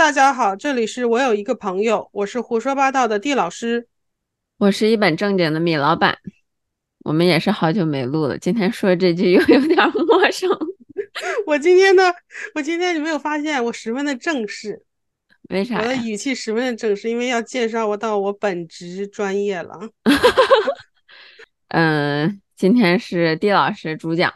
[0.00, 3.86] 大家好，这里是我有一个朋友，我是胡说八道的地老师，
[4.56, 6.16] 我是一本正经的米老板，
[7.04, 10.48] 我们也是好久没录了，今天说这句又有点陌生。
[11.46, 12.04] 我今天呢，
[12.54, 14.82] 我今天你没有发现我十分的正式？
[15.50, 15.78] 为啥？
[15.78, 19.78] 我的语气十分的正式，因为要介绍我到我本职专业了。
[21.68, 24.32] 嗯， 今天是地老师主讲。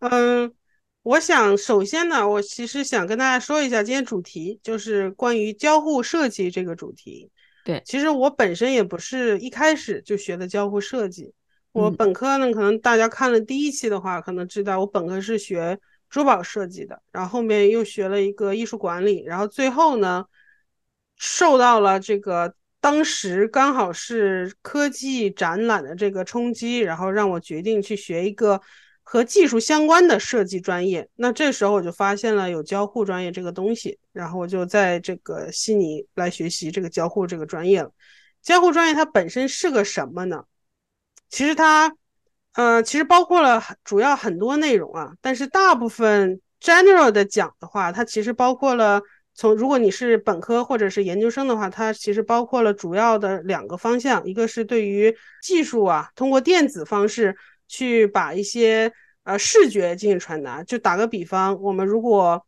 [0.00, 0.50] 嗯。
[1.04, 7.30] 我想首先呢，我其实想跟大家说一下，今天主题就是关于交互设计这个主题。
[7.62, 11.34] 对，其实我本身也不是一开始就学的交互设计，
[11.72, 20.24] 我本科呢，可能大家看了第一期的话，可能知道我本科是学珠宝设计的，然后后面又学了一个艺术管理，然后最后呢，
[21.18, 28.58] 受到了这个当时刚好是科技展览的这个冲击，然后让我决定去学一个。
[29.06, 37.90] 和技术相关的设计专业，那这时候我就发现了有交互专业这个东西，然后我就在这个悉尼来学习这个交互这个专业了。
[38.42, 40.44] 交互专业它本身是个什么呢？
[41.28, 41.94] 其实它，
[42.54, 49.02] 呃，其实包括了主要很多内容啊，但是大部分 general 的讲的话，它其实包括了
[49.34, 57.36] 从如果你是本科或者是研究生的话，它其实包括了主要的两个方向，一个是对于技术啊，通过电子方式。
[57.68, 58.92] 去把一些
[59.24, 62.46] 呃视觉进行传达，就打个比方，我们如果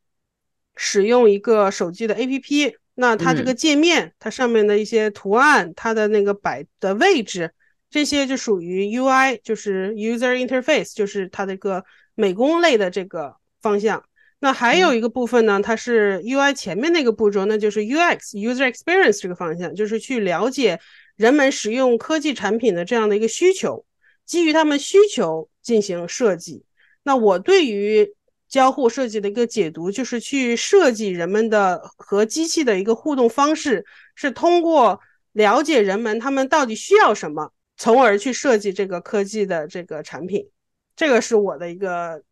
[0.74, 7.52] 使用一个手机的 APP，那它这个界面，它上面的一些图案，它的那个摆的位置，
[7.88, 11.82] 这些就属于 UI，就是 User Interface，就是它的一个
[12.14, 14.04] 美工类的这个方向。
[14.38, 20.78] 那还有一个部分呢，它是 UI 前面那个步骤，那就是 UX，User Experience 这个方向，就是去了解
[21.16, 23.85] 人们使用科技产品的这样的一个需求。
[24.26, 26.64] 基于他们需求进行设计。
[27.04, 28.14] 那我对于
[28.48, 33.86] 交互设计的一个解读，就是去设计人们的和机器的一个互动方式，
[34.16, 35.00] 是通过
[35.32, 40.48] 了解人们他们到底需要什么，从而去设计这个科技的这个产品。
[40.96, 42.22] 这个是我的一个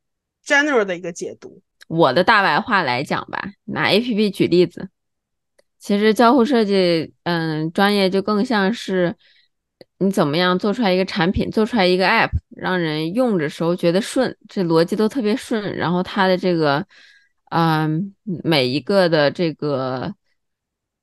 [0.45, 1.63] general 的一个解读。
[1.87, 4.89] 我的大白话来讲吧，拿 A P P 举例子，
[5.79, 9.15] 其实交互设计，嗯，专业就更像是。
[9.99, 15.77] 你怎么样做出来一个产品，做出来一个 app，让人用着时候觉得顺，这逻辑都特别顺。
[15.77, 16.85] 然后它的这个，
[17.51, 18.13] 嗯，
[18.43, 20.13] 每一个的这个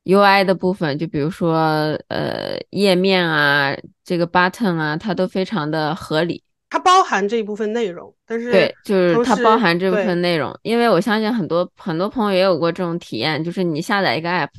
[0.03, 6.43] UI 的部分，就比如说呃页面啊，这个 button 啊，它都非常的合理。
[6.69, 10.57] 它包含这一部分内容，但是对，就是它包含这部分内容。
[10.63, 14.49] 因为我相信很多很多朋友也有过这种体验，就是你下载一个 app，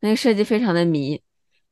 [0.00, 1.21] 那个设计非常的迷。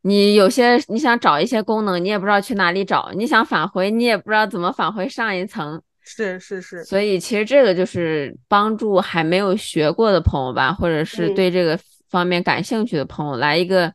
[0.02, 5.80] 你有些你想找一些功能，你也不知道去哪里找；你想返回，你也不知道怎么返回上一层。
[6.02, 11.78] 是是是，所以其实这个就是帮助还没有学过的朋友吧，或者是对这个
[12.08, 13.92] 方面感兴趣的朋友来一个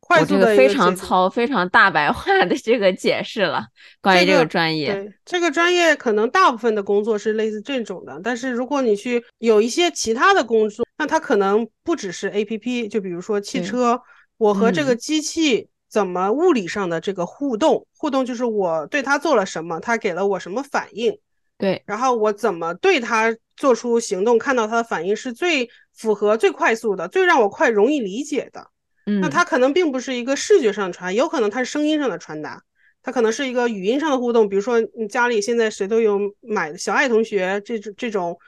[0.00, 3.64] 快速的非常糙、非常大白话的这个解释了。
[4.02, 14.02] 关于这个专业，对这个专业可能大部分的工作是类似这种的，但是如果你去有一些其他的工作，那它可能不只是 A P P，就比如说汽车。
[14.38, 17.86] 我和这个机器怎么物理上的这个互动？
[17.96, 21.18] 互动就是我对它做了什么，它给了我什么反应？
[21.58, 28.68] 对，然后我怎么对它做出行动，看到它的反应是最符合、最快速的，最让我快、容易理解的。
[29.06, 32.62] 嗯，那它可能并不是一个视觉上的传，有可能它是声音上的传达，
[33.02, 34.46] 它可能是一个语音上的互动。
[34.46, 38.38] 比如说，你家里现在谁都有买小爱同学这种这种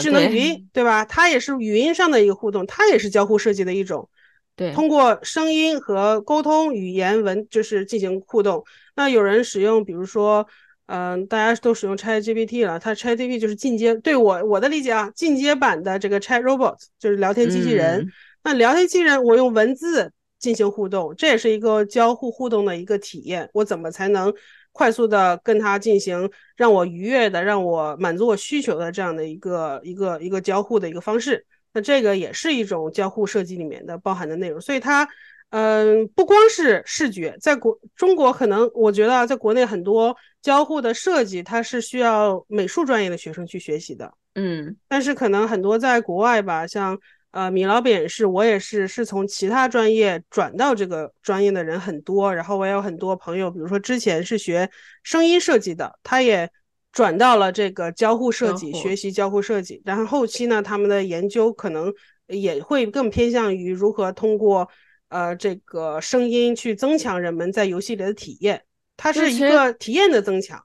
[0.00, 1.04] 智能语音，对吧？
[1.04, 4.08] 它也是语音上的一个互动，它也是交互设计的一种。
[4.56, 8.64] 对，通过声音和沟通语言文就是进行互动。
[8.94, 10.46] 那有人使用，比如说，
[10.86, 13.94] 嗯，大家都使用 Chat GPT 了，它 Chat GPT 就是进阶。
[13.96, 18.10] 对我我的理解啊，进阶版的这个 Chat Robot 就是聊天机器人。
[18.42, 23.50] 那聊天机器人，我用文字进行互动，这也是一个交互互动的一个体验。
[23.52, 24.32] 我怎么才能
[24.72, 31.44] 快速的跟它进行让我愉悦的、让我满足我需求的这样的一个一个一个交互的一个方式？
[31.76, 35.06] 那这个也是一种交互设计里面的包含的内容，所以它，
[35.50, 46.98] 嗯，不光是视觉，在国中国可能我觉得在国内很多交互的设计，它是需要美术专业的学生去学习的，嗯，但是可能很多在国外吧，像
[47.32, 54.70] 呃米老扁是，我也是是从其他专业转到这个专业的人很多，然后我也有很多朋友，比如说之前是学
[55.02, 56.50] 声音设计的，他也。
[56.96, 61.92] 转到了这个交互设计，学习交互设计，然后后期呢，他们的研究可能
[62.26, 64.66] 也会更偏向于如何通过
[65.10, 68.64] 呃这个声音去增强人们在游戏里的体验，
[68.96, 70.64] 它是一个体验的增强。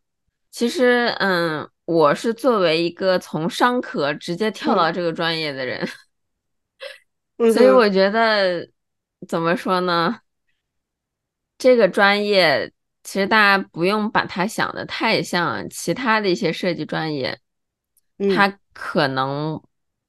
[0.50, 5.86] 其实，嗯，我是作为一个从商科直接跳到这个专业的人，
[7.54, 8.70] 所以我觉得
[9.28, 10.22] 怎么说呢？
[11.58, 12.72] 这个专业
[13.04, 17.40] 其实大家不用把它想的太像其他的一些设计专业，
[18.36, 19.60] 它可能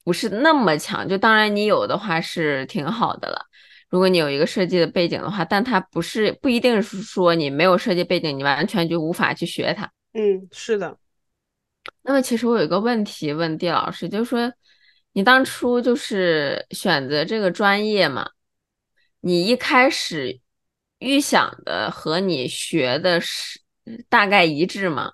[0.05, 1.09] 不是那么强。
[1.09, 3.47] 就当然你有的话是挺好的了，
[3.89, 9.91] 如果你有一个设计的背景的话，但它不是不一定是说你没有设计背景，你完全就无法去学它。
[10.13, 10.99] 嗯，是的。
[12.03, 14.53] 那么其实我有一个问题问地老师，就是说
[15.15, 18.29] 你当初就是选择这个专业嘛，
[19.21, 20.42] 你一开始。
[21.03, 23.61] 预想的和你学的是
[24.09, 25.13] 大概一致吗？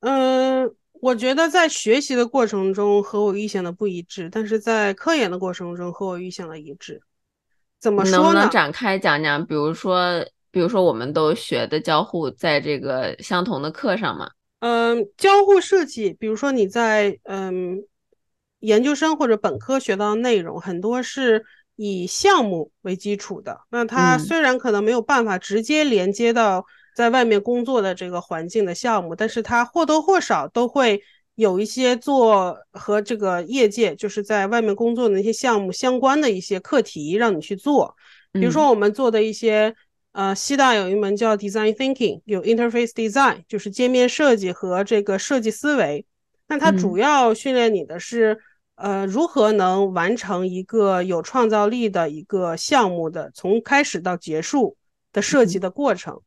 [0.00, 7.02] 嗯，我觉得在学习的过程中和我预想的不一致，但是在科研的过程中和我预想的一致。
[7.80, 8.22] 怎么说呢？
[8.22, 9.44] 能不能展开讲讲？
[9.44, 14.30] 比如说，比如说，我们都学的交互，在这个相同的课上嘛？
[14.60, 17.82] 嗯，交互设计，比如说你在嗯
[18.60, 21.44] 研究生或者本科学到的内容，很多是。
[21.84, 26.64] 以项目为基础的，那它虽然可能没有办法直接连接到
[26.94, 31.02] 在外面工作的这个环境的项目，但是它或多或少都会
[31.34, 37.96] 有一些做和这个业界就是在外面工作的那些项目相关的一些课题让你去做。
[38.32, 39.74] 比如说我们做的一些，
[40.12, 46.06] 呃，西大有一门叫 Design Thinking，有 Interface Design，就是界面设计和这个设计思维。
[46.46, 48.38] 那它主要训练你的是。
[48.82, 54.76] 呃，如何能完成一个有创造力的一个项目的从开始到结束
[55.12, 56.20] 的设计的过程？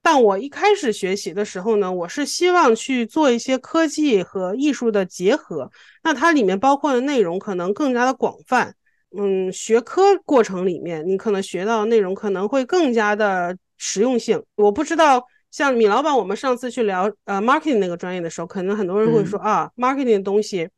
[0.00, 5.70] 但我一开始学习的时候呢，我是希望去做一些科技和艺术的结合，
[6.02, 8.74] 那它里面包括的内容可能更加的广泛。
[9.14, 14.42] 嗯，学科过程里面你可能学到的内容可能会更加的实用性。
[14.56, 20.70] 我不知道，像米老板，我们上次去聊呃 marketing 那个专业的时候，可能很多人会说啊，marketing 的东西。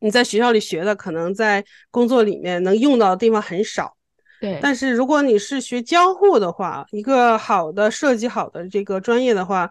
[0.00, 3.96] 你在学校里学的，可能在工作里面能用到的地方很少。
[4.40, 9.68] 对，但是如果你是学交互的话，一个好的设计好的这个专业的话，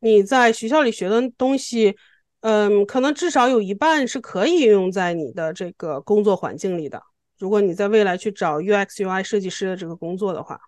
[0.00, 1.94] 你在学校里学的东西，
[2.40, 7.02] 嗯，可能至少有一半是可以用在你的这个工作环境里的。
[7.38, 10.58] 如果你在未来去找 UX UI 设计师的这个工作的话，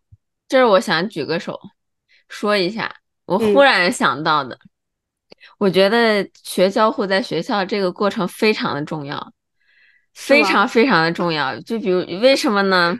[0.46, 1.58] 这是我想举个手
[2.28, 2.94] 说一下，
[3.24, 4.58] 我忽然想到的。
[5.56, 9.32] 我觉得学交互在学校这个过程非常的重要，
[10.14, 11.58] 非常非常的重要。
[11.60, 12.98] 就比如为什么呢？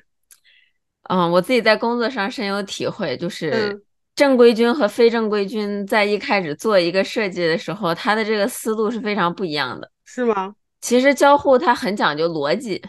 [1.11, 3.81] 嗯，我自己在工作上深有体会，就是
[4.15, 10.55] 正规军和非正规军在一开始做一个设计的时候，他的这个思路是非常不一样的，是吗？
[10.81, 12.83] 其实交互它很讲究逻辑，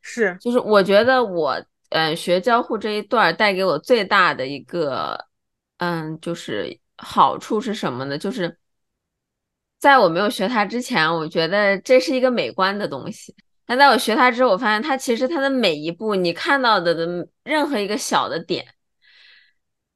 [0.00, 5.26] 是，就是我觉得我嗯学交互这一段带给我最大的一个
[5.78, 8.16] 嗯就是好处是什么呢？
[8.16, 8.58] 就是。
[9.82, 13.34] 在我没有学它之前，我觉得这是一个美观的东西。
[13.66, 18.64] 但在我学它之后，我发现它其实它的每一步，你看到的的任何一个小的点，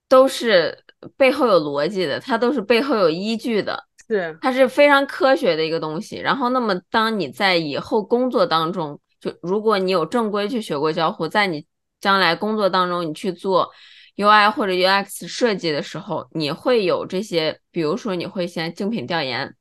[0.09, 0.77] 都是
[1.17, 6.17] 背后有逻辑的，它都是背后有依据的，是它是非常科学的一个东西。
[6.17, 11.65] 然后，那么当你在以后工作当中，就如果你有正规去学过交互，在你
[12.01, 13.71] 将来工作当中，你去做
[14.17, 19.55] UI 或者 UX 设计的时候，你会有这些，比如说你会先竞品调研。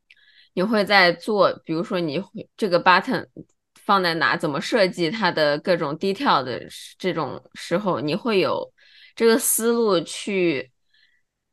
[0.56, 2.19] 你会在做，比如说你
[2.56, 3.28] 这个 button
[3.83, 6.59] 放在哪，怎么设计它的各种 detail 的
[6.97, 8.74] 这种时候，你会有
[9.16, 10.71] 这个思路去，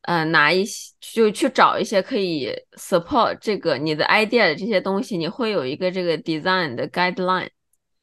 [0.03, 7.49] 呃，拿一些就去找一些可以 support 这个你的 idea 的这些东西，你会有一个这个 design 的 guideline，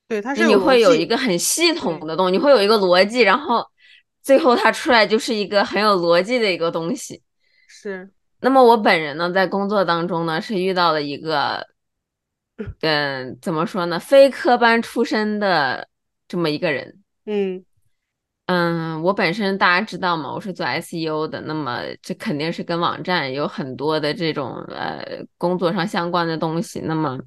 [0.06, 3.66] 对，它是你会有一个很系统的东西，你会有一个逻辑，然后
[4.22, 7.22] 最后它出来就是一个很有逻辑的一个东西，
[7.66, 8.10] 是。
[8.40, 11.66] 那么我本人呢，在工作当中呢，是遇到了一个，
[12.80, 15.88] 嗯，怎么说呢，非科班出身的
[16.26, 17.02] 这么一个人。
[17.26, 17.64] 嗯
[18.46, 26.80] 嗯，我本身大家知道嘛，我是做 SEO 的，那么这肯定是跟网站有很多的这种呃工作上相关的东西。
[26.80, 27.20] 那么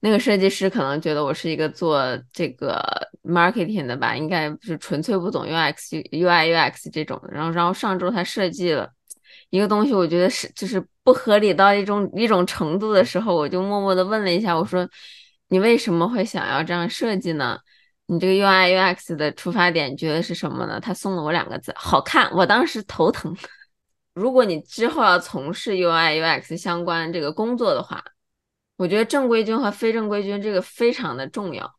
[0.00, 1.98] 那个设计师可能觉得我是一个做
[2.32, 2.82] 这个
[3.22, 7.18] marketing 的吧，应该是纯粹不懂 UX、UI、UX 这种。
[7.30, 8.92] 然后，然后上周他设计了。
[9.50, 14.88] 一个东西，我觉得是就是不合理到一种一种程度的时候，我就默默的问了一下，我说
[15.48, 17.58] ：“你为什么会想要这样设计呢？
[18.06, 23.34] 你这个 UI UX 的出发点，觉得是什么呢？”他送了我两个字：“好看。”我当时头疼。
[24.14, 28.02] 如果你之后要从事 UI UX 相关这个工作的话，
[28.76, 31.72] 我觉得正规军和非正规军这个非常的重要。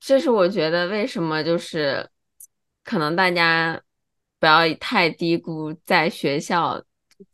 [0.00, 2.08] 这是我觉得为什么就是
[2.82, 3.80] 可能大家。
[4.38, 6.82] 不要太低估在学校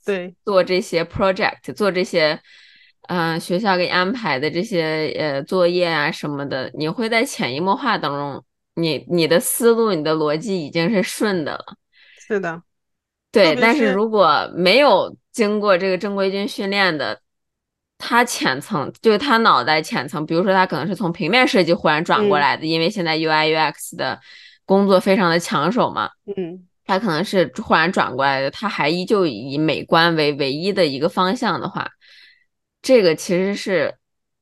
[0.04, 2.40] 对做这些 project 做这些
[3.08, 8.42] 嗯，学校给你安排的这些呃作业啊什么的，你会在潜移默化当中，
[8.76, 11.64] 你你的思路、你的逻辑已经是顺的了。
[12.18, 12.62] 是的，
[13.30, 13.54] 对。
[13.54, 17.20] 但是如果没有经过这个正规军训练的，
[17.99, 24.18] 他浅层就是他脑袋浅层，比如说他可能是从平面设计忽然转过来的，因为现在 UI UX 的
[24.64, 26.08] 工作非常的抢手嘛。
[26.34, 26.66] 嗯。
[26.84, 31.90] 他可能是忽然转过来的，他还依旧以美观为唯一的一个方向的话，
[32.82, 33.94] 这个其实是，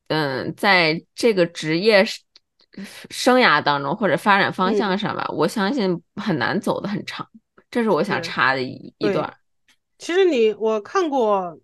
[0.07, 2.05] 嗯，在这个职业
[3.09, 7.27] 生涯当中或者发展方向上吧，我相信很难走得很长。
[7.71, 9.33] 这是我想插的一一段。
[9.97, 11.57] 其实你我看过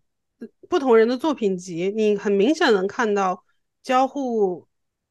[0.69, 3.43] 不同人的作品集，你很明显能看到
[3.83, 4.65] 交互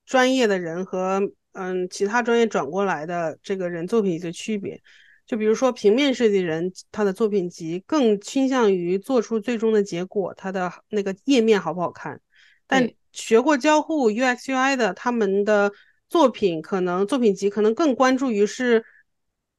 [0.07, 1.21] 专业的人和
[1.53, 4.81] 嗯其他专业转过来的这个人作品集的区别。
[5.29, 12.19] 就比如说平面设计人，他的作品集更倾向于做出最终的结果，他的那个页面好不好看。
[12.67, 15.71] 但学过交互 UX UI 的，他们的
[16.09, 18.83] 作品可能作品集可能更关注于是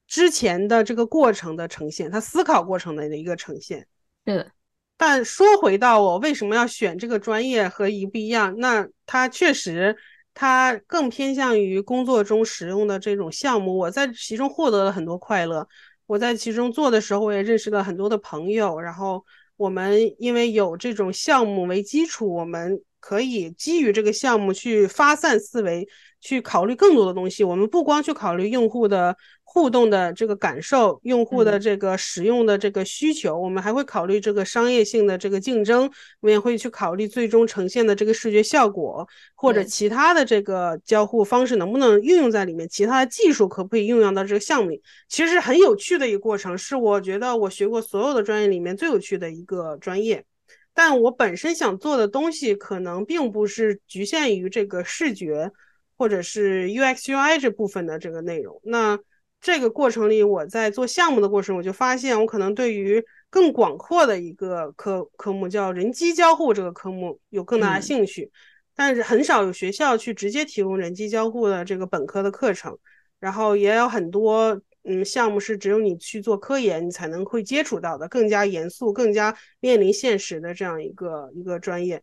[0.08, 3.86] 之前的这个过程的呈现，他思考过程的一个呈现。
[4.26, 4.50] 是。
[4.96, 9.96] 但说回到我为什么要选这个专业和一不一样，那他确实。
[10.34, 15.66] 它更偏向于工作中使用的这种项目，我在其中获得了很多快乐。
[16.06, 18.80] 我在其中做的时候，我也认识了很多的朋友。
[18.80, 19.24] 然后
[19.56, 25.86] 我们因为有这种项目为基础，我们可以基于这个项目去发散思维，
[26.20, 27.44] 去考虑更多的东西。
[27.44, 29.16] 我们不光去考虑用户的。
[29.52, 35.90] 互动的这个感受，用户的这个使用的这个需求，我们还会考虑这个商业性的这个竞争，
[36.20, 39.04] 我们也会去考虑最终呈现的这个视觉效果，
[39.34, 50.24] 或者其他的这个交互方式能不能运用在里面，其他的技术可不可以运用到这个项目里，其实是很有趣的一个过程，是我觉得我学过所有的专业里面最有趣的一个专业。
[50.72, 55.50] 但我本身想做的东西可能并不是局限于这个视觉
[55.98, 58.96] 或者是 UX UI 这部分的这个内容，那。
[59.40, 68.30] 这个过程里，我在做项目的过程，我就发现我可能对于更广阔的一个科科目，叫人机交互这个科目有更大的兴趣，
[68.76, 72.76] 但是很少有学校去直接提供人机交互的这个本科的课程，
[73.18, 82.02] 然后也有很多嗯项目是只有你去做科研，你才能会接触到的，更加严肃、更加面临现实的这样一个一个专业。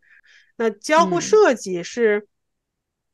[0.56, 2.26] 那交互设计是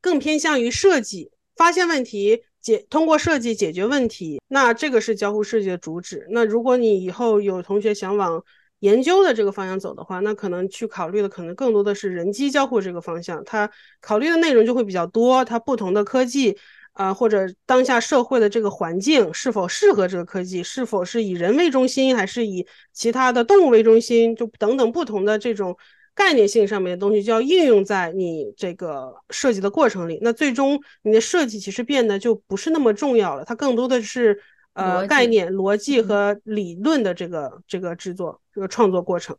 [0.00, 2.44] 更偏向于设计，发现问题。
[2.64, 6.26] 解通过设计解决问题，那这个是交互设计的主旨。
[6.30, 8.42] 那如果你以后有同学想往
[8.80, 13.44] 研究的这个方向走的话，那可能去考虑的可能更多的是人机交互这个方向。
[13.44, 16.56] 它考虑的内容就会比较多，它不同的科技
[16.94, 25.76] 啊，或者当下社会的这个环境是否适合这个科技，是否是以人为中心，还是以其他的动物为中心，就等等不同的这种。
[26.14, 34.40] 概念性上面的东西就要应用在你这个设计的过程里，那最终你的设计其实变得就不是那么重要了，它更多的是
[34.74, 39.36] 呃概念、逻辑和理论的这个这个制作这个创作过程。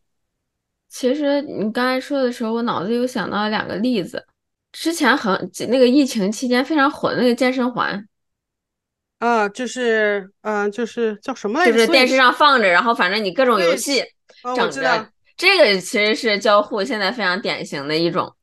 [0.90, 4.26] 其实你刚才说的时候，我脑子里有想到两个例子，
[4.74, 8.06] 之前很那个疫情期间非常火的那个健身环，
[9.20, 11.72] 啊，就是嗯，就是叫什么来着？
[11.72, 14.04] 就是电视上放着，然后反正你各种游戏
[14.58, 15.10] 整着。
[15.38, 18.34] 这个其实是交互现在非常典型的一种，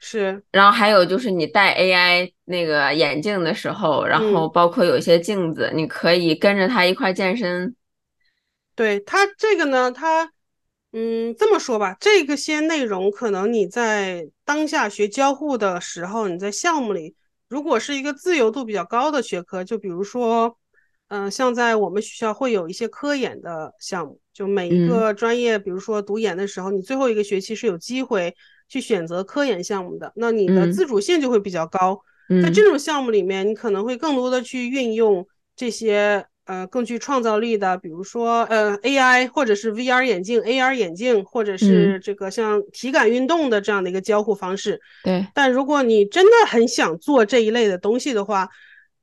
[0.00, 0.42] 是。
[0.50, 7.76] 然后还有就是你戴 AI 那个眼镜的时候，然后包括有一些镜子，你可以跟着它一块健身。
[8.74, 10.32] 对它这个呢，它
[10.92, 17.14] 嗯这么说吧，这个些内容可能你在当下学交互的时候，你在项目里
[17.48, 20.57] 如果是一个自由度比较高的学科，就比如说。
[21.08, 28.34] 嗯，像在我们学校会有一些科研的项目，就每一个专业，比如说读研的时候，你最后一个学期是有机会
[28.68, 32.00] 去选择科研项目的，那你的自主性就会比较高。
[32.42, 44.78] 在这种项目里面，你可能会更多的去运用这些呃更具创造力的，比如说呃 AI 或者是 VR 眼镜、AR 眼镜，或者是这个像体感运动的这样的一个交互方式。
[45.02, 48.46] 对，但如果你真的很想做这一类的东西的话，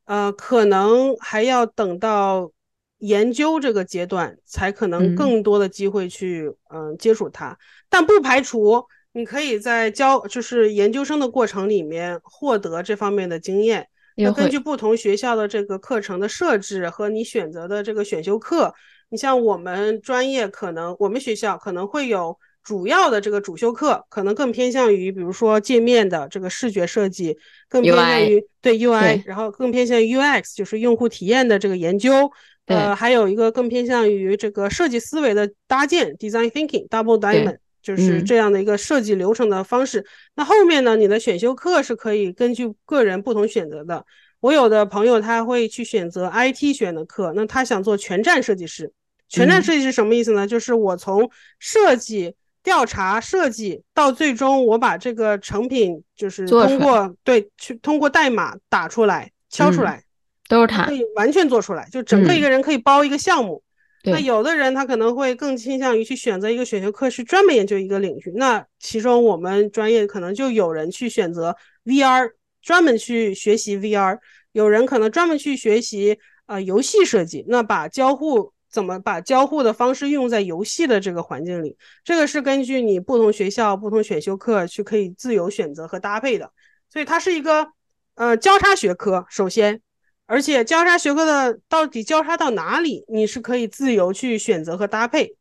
[0.05, 2.51] 呃，可能还要等到
[2.99, 7.57] 研究这个阶段，才可能更多的机会去嗯接触它。
[7.89, 13.87] 但不排除你可以在教就是研究生的过程里面获得这方面的经验。
[14.15, 18.73] 要根据不同学校的这个课程的设置和你选择的这个选修课，
[19.09, 22.39] 你像我们专业可能我们学校可能会有。
[22.65, 27.37] 主要的这个主修课可能更偏向于，比如说界面的这个视觉设计，
[27.69, 32.29] 更偏向于对 UI，然后更偏向于 UX，就是用户体验的这个研究。
[32.65, 40.03] 呃，还有一个更偏向于这个设计思维的搭建，Design Thinking，Double Diamond，就是这样的一个设计流程的方式。
[40.33, 44.03] 那后面呢，你的选修课是可以根据个人不同选择的。
[44.39, 48.91] 我有的朋友他会去选择 IT 选的课，那他想做全站设计师。
[49.29, 50.47] 全站设计是什么意思呢？
[50.47, 51.29] 就是我从
[51.59, 52.33] 设计、
[52.65, 60.03] 调查、设计到最终我把这个成品就是通过对去通过代码打出来、敲出来，
[60.49, 63.61] 都是他可以完全做出来，就整个一个人可以包一个项目。
[64.03, 68.31] 那有的人他可能会更倾向于去选择一个选修课，是专门研究一个领域。
[68.35, 71.55] 那其中我们专业可能就有人去选择
[71.85, 72.31] VR，
[72.61, 74.17] 专门去学习 VR；
[74.51, 77.45] 有人可能专门去学习呃游戏设计。
[77.47, 86.51] 那把交互怎么把交互的方式运用在游戏的这个环境里，这个是根据你不同学校不同选修课去可以自由选择和搭配的。
[86.89, 87.69] 所以它是一个
[88.15, 89.81] 呃交叉学科，首先。
[90.27, 95.37] 而且交叉学科的到底交叉到哪里，你是可以自由去选择和搭配。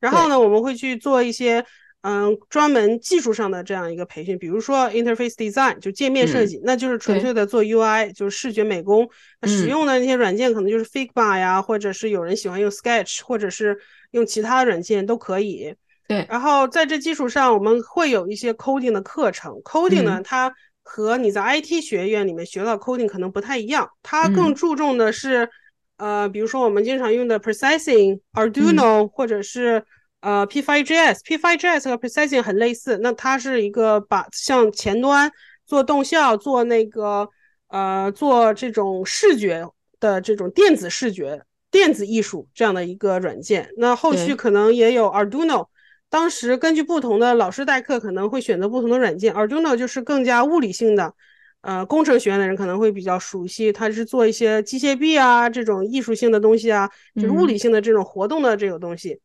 [0.00, 1.64] 然后呢，我们会去做一些
[2.06, 9.08] 嗯专门技术上的这样一个培训，比如说 interface design 就界面设计，那就是纯粹的做 UI，就是视觉美工。
[9.40, 13.78] 那使用的那些软件可能就是 Figma 呀，或者是有人喜欢用 Sketch，或者是
[14.10, 15.74] 用其他软件都可以。
[16.06, 16.26] 对。
[16.28, 19.54] 然后在这基础上，我们会有一些 coding 的课程。
[19.64, 25.48] coding 呢，它和你在 IT 学院里面学到 coding 可能不太一样，它更注重的是，
[25.96, 29.82] 呃，比如说我们经常用的 processing、Arduino 或者是
[30.24, 35.30] 呃，P5GS、P5GS 和 processing 很类似，那它是一个把像前端
[35.66, 37.28] 做动效、做那个
[37.68, 39.68] 呃做这种视觉
[40.00, 45.66] 的这种电子视觉、电子艺术这样的一个软件，那后续可能也有 Arduino。
[46.08, 49.34] 当时根据不同的老师代课，可能会选择不同的软件。
[49.34, 51.12] Arduino 就是更加物理性的，
[51.60, 59.20] 呃，工程学院的人可能会比较熟悉，它是做一些机械臂啊这种艺术性的东西啊，就是物理性的这种活动的这个东西。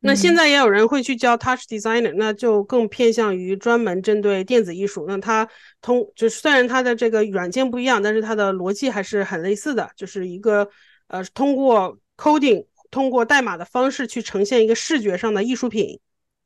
[0.00, 5.06] 那现在也有人会去教 Touch Designer，那就更偏向于专门针对电子艺术。
[5.08, 5.48] 那它
[5.80, 10.68] 通就是虽然它的这个软件不一样，但是它的逻辑还是很类似的，就是一个
[11.08, 12.66] 呃通过 coding。
[12.90, 16.00] 通过代码的方式去呈现一个视觉上的艺术品，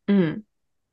[0.09, 0.43] 嗯，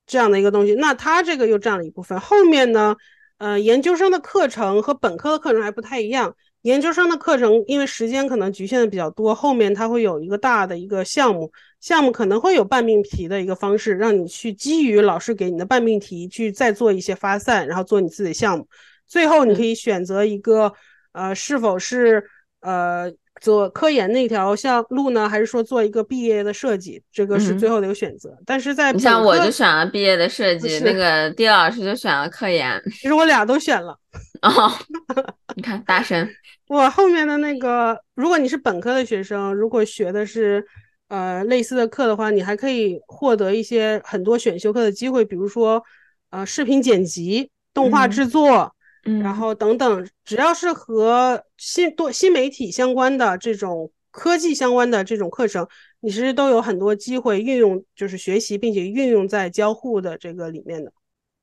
[0.06, 0.76] 这样的一个东西。
[0.76, 2.20] 那它这个又占了一部分。
[2.20, 2.96] 后面呢，
[3.40, 6.36] 呃，研究生的课程和本科的课程还不太一样。
[6.64, 18.68] 研究生的课程因为时间可能局限的比较多，后面它会有一个大的一个项目，项目可能会有半命题的一个方式，让你去基于老师给你的半命题去再做一些发散，然后做你自己的项目。
[19.08, 20.74] 最后你可以选择一个，
[21.14, 22.24] 呃，是否是
[22.62, 23.12] 呃。
[23.42, 27.02] 做科研那条项路呢，还是说做一个毕业的设计？
[27.10, 28.38] 这个是最后的一个选择。
[28.46, 32.78] 但是在你像我就选了毕业的设计，那个丁老师就选了科研。
[32.92, 33.98] 其实我俩都选了。
[34.42, 34.70] 哦，
[35.56, 36.30] 你看大神，
[36.68, 40.66] 我后面的那个，如果你是本科的学生，如果学的是
[41.08, 45.84] 呃类似的课的话，你还可以获得一些很多选修课的机会，比如说
[46.30, 48.76] 呃视频剪辑、动画制作。
[49.06, 55.66] 嗯然后等等，只要是和新多新媒体相关的这种科技相关的这种课程，
[56.02, 60.92] 你其实都有很多机会运用，就是学习并且运用在交互的这个里面的。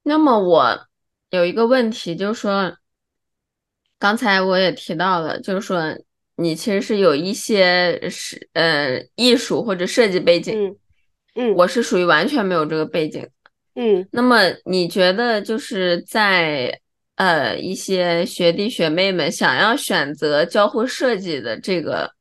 [0.03, 0.87] 那么我
[1.31, 2.77] 有一个问题，就是说，
[3.99, 5.83] 刚才我也提到了，就是说
[6.37, 10.77] 你其实是有一些是呃艺术或者设计背景，嗯
[11.37, 13.29] 嗯，我是属于完全没有这个背景，
[13.75, 16.81] 嗯，那么你觉得就是在。
[17.17, 22.13] 呃，一些学弟学妹们想要选择交互设计的这个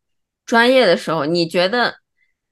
[0.46, 1.94] 专业的时候，你觉得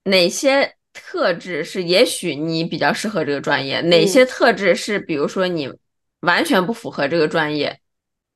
[0.03, 3.79] 哪些特质是也许你比较适合这个专业？
[3.79, 5.71] 哪些特质是比如说你
[6.19, 7.79] 完全不符合这个专业？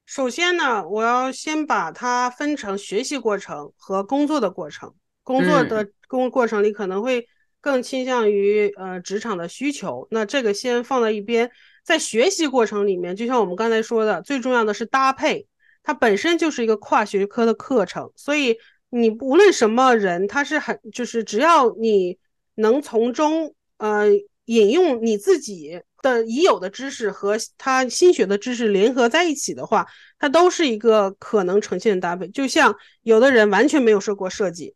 [0.08, 4.96] 首先呢，我要先把它分成学习过程和工作的过程。
[5.22, 7.28] 工作的工过程里可能会
[7.60, 11.52] 更倾向于呃职场的需求，那这个先放在一边。
[11.84, 15.46] 在学习过程里面，就像我们刚才说的，最重要的是搭配，
[15.84, 18.58] 它本身就是一个跨学科的课程，所以
[18.90, 22.18] 你无论什么人，他是很就是只要你
[22.56, 24.06] 能从中呃
[24.46, 29.86] 引用你自己的已有的知识和他新学的知识联合在一起的话，
[30.20, 32.28] 它都是一个可能呈现的搭配。
[32.28, 34.76] 就像有的人完全没有受过设计，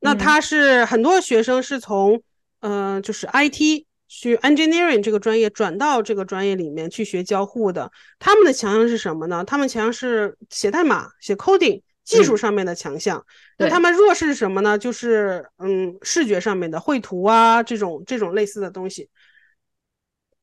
[0.00, 2.22] 那他是很多学生是从
[2.60, 3.86] 呃就是 IT。
[4.10, 9.44] 去 engineering 这个专业转到这个专业里面去学交互的，他们的强项是什么呢？
[9.44, 13.22] 他们强项是写代码、写 coding 技术上面的强项。
[13.58, 14.78] 那他们弱势是什么呢？
[14.78, 19.10] 就是嗯，视觉上面的绘图啊，这种这种类似的东西。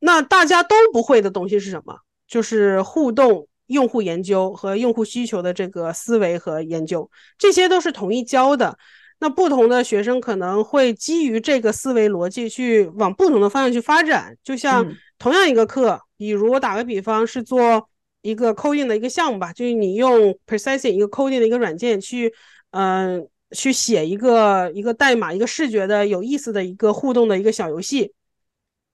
[0.06, 1.98] 那大家都不会的东西是什么？
[2.28, 8.78] 就是互动、用户研究和用户需求的这个思维和研究，这些都是统一教的。
[9.18, 14.38] 那不同的学生可能会基于这个思维逻辑去往不同的方向去发展。
[14.44, 14.86] 就像
[15.18, 17.90] 同样一个课，比如我打个比方是做
[18.22, 22.32] 一个 coding 的一个项目吧，就是你用 Precise 一个 coding 的一个软件去，
[22.72, 28.14] 嗯，去写一个一个代码，一个视觉的有意思的一个互动的一个小游戏。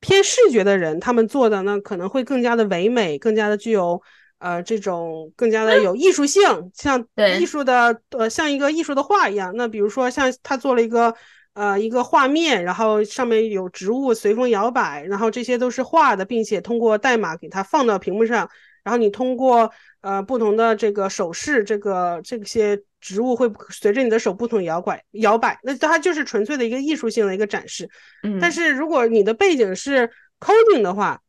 [0.01, 4.01] 偏视觉的人，他们做的呢可能会更加的唯美，更加的具有。
[4.43, 6.41] 呃，这种更加的有艺术性，
[6.73, 7.05] 像
[7.39, 9.53] 艺术的呃，像一个艺术的画一样。
[9.55, 11.13] 那比如说，像他做了一个
[11.53, 18.49] 呃一个画面，然后上面有植物随风摇摆，然后这些都是画的，并且通过代码给它放到屏幕上，
[18.83, 27.89] 然后你通过呃不同的这个手势，这个这些植物会随着你的手不同摇摆摇摆，那它就是纯粹的一个艺术性的一个展示。
[28.23, 31.21] 嗯，但是如果你的背景是 coding 的话。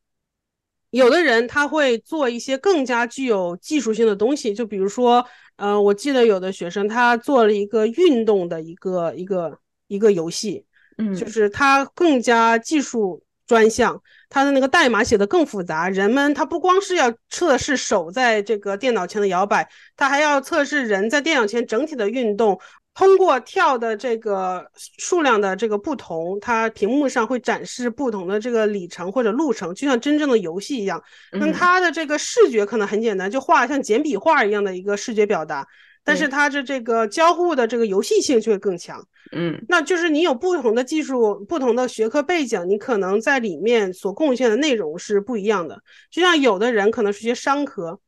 [0.91, 5.25] 有的人他会做一些更加具有技术性的东西，就比如说，
[5.57, 10.67] 呃，我记得有的学生他做了一个运动的一个一个一个游戏，
[10.99, 14.03] 嗯，就是他更加技术专项，
[14.33, 15.91] 他的那个代码写的更复杂。
[15.91, 22.59] 人们他不光是要测试手在这个电脑前的摇摆，他还要测试人在电脑前整体的运动。
[22.95, 31.03] 通过跳的这个数量的这个不同，它屏幕上会展示不同的这个里程或者路程，就像真正的游戏一样。
[31.31, 35.67] 那它的这个视觉可能很简单，就画像简笔画一样的一个视觉表达，
[36.05, 39.03] 但是它的这个交互的这个游戏性就会更强。
[39.35, 45.81] 嗯，那就是你有不同的技术、不同的学科背景，你可能在里面所贡献的内容是不一样的。
[46.11, 47.99] 就像有的人可能是学商科。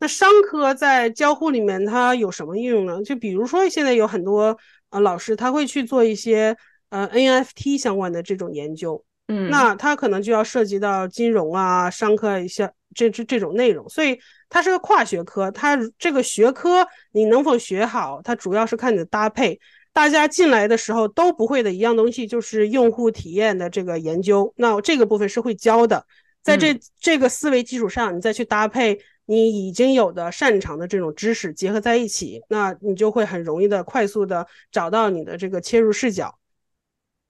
[0.00, 3.02] 那商科在交互里面它有什么应用呢？
[3.02, 4.56] 就比如说现在有很多
[4.88, 6.56] 呃老师他会去做一些
[6.88, 15.50] 呃 NFT 相关的这种研究，嗯，那他可能就要涉及到金融啊、商科一些这这这种内容，所以它是个跨学科。
[15.50, 19.60] 它这个学科你能否学好，它主要是看你的搭配。
[19.92, 26.06] 大家进来的时候都不会的一样东西就是用户体验的这个研究，那这个部分是会教的，
[26.42, 29.00] 在这这个思维基础上，你再去搭配。
[29.26, 36.36] 你已经有的擅长的这种知识结合在一起，那你就会很容易的、快速的找到你的这个切入视角。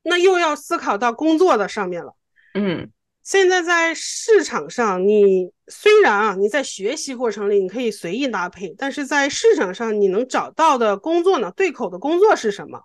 [0.02, 2.14] 那又要思考到工作的上面了。
[2.54, 2.90] 嗯，
[3.30, 11.52] 现在在市场上，你虽然啊，你在学习过程里你可以随意搭配，但是在市场上你能找到的工作呢？
[11.54, 12.82] 对口的工作是什么？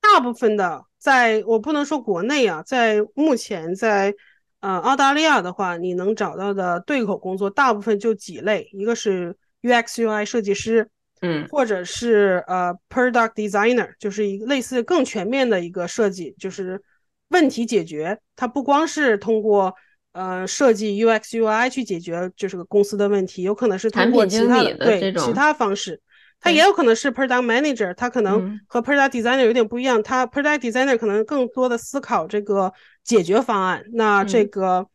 [0.00, 4.14] 大部分的，在我不能说国内啊，在目前在。
[4.60, 10.88] 呃，澳大利亚的话，你能找到的对口工作大部分就几类，一个是 UX/UI 设计师，
[11.20, 16.82] 嗯，或者是呃 Product Designer，就是一个类似更全面的一个设计，就是
[17.28, 18.18] 问题解决。
[18.36, 19.74] 它不光是通过
[20.12, 26.00] 呃设计 UX/UI 去解决就是个公司的问题，有可能是通过其他的对其他方式。
[26.40, 30.02] 它也有可能是 Product Manager，它可能和 Product Designer 有点不一样。
[30.02, 34.86] 它 Product Designer 可能更多的思考这个解决方案，那这个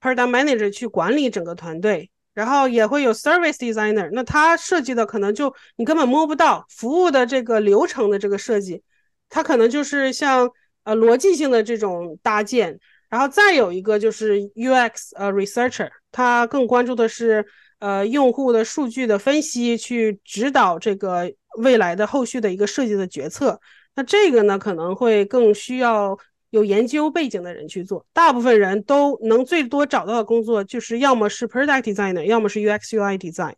[0.00, 2.08] Product Manager 去管理整个团队。
[2.34, 8.82] 然后也会有 Service Designer，那他设计的可能就你根本摸不到服务的这个流程的这个设计，
[9.28, 10.48] 他可能就是像
[10.84, 12.78] 呃逻辑性的这种搭建。
[13.08, 17.46] 然后再有一个就是 UX 呃 Researcher，他更关注的是。
[17.82, 23.60] 呃，用户的数据的分析，去指导这个未来的后续的一个设计的决策。
[23.96, 26.16] 那这个呢，可能会更需要
[26.50, 28.06] 有研究背景的人去做。
[28.12, 33.54] 大部分人都能最多找到的工作，就是要么是 product designer，要么是 UX/UI design。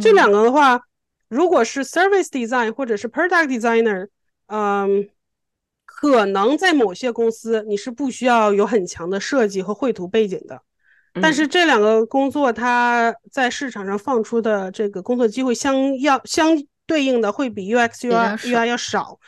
[0.00, 0.80] 这两个的话，
[1.28, 4.06] 如果是 service design 或者是 product designer，
[4.46, 5.08] 嗯，
[6.12, 10.60] 可能在某些公司你是不需要有很强的设计和绘图背景的。
[11.22, 16.50] 但是这两个工作，它在市场上放出的这个工作机会相要相
[16.86, 19.18] 对应的会比 UX UI UI 要少。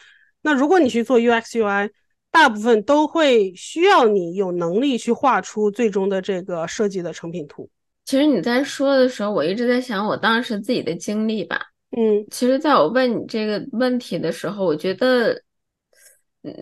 [0.43, 1.91] 那如果你去做 UX UI，
[2.31, 7.71] 大部分都会需要你有能力去画出最终的这个设计的成品图。
[8.05, 11.61] 其实你在说的时候，我一直在想我当时自己的经历吧。
[11.97, 15.41] 嗯，其实在我问你这个问题的时候，我觉得，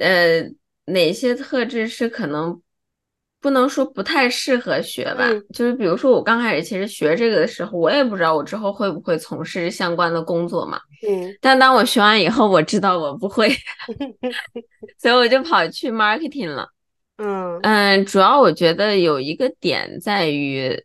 [0.00, 0.42] 呃，
[0.92, 2.60] 哪些特质是可能？
[3.40, 10.80] 不能说不太适合学吧，就是比如说我刚开始其实学这个的时候，我也不知道我之后会不会从事相关的工作嘛。
[11.06, 13.54] 嗯，但当我学完以后，我知道我不会，
[14.96, 16.66] 所以我就跑去 marketing 了。
[17.20, 20.82] 嗯嗯，主要我觉得有一个点在于，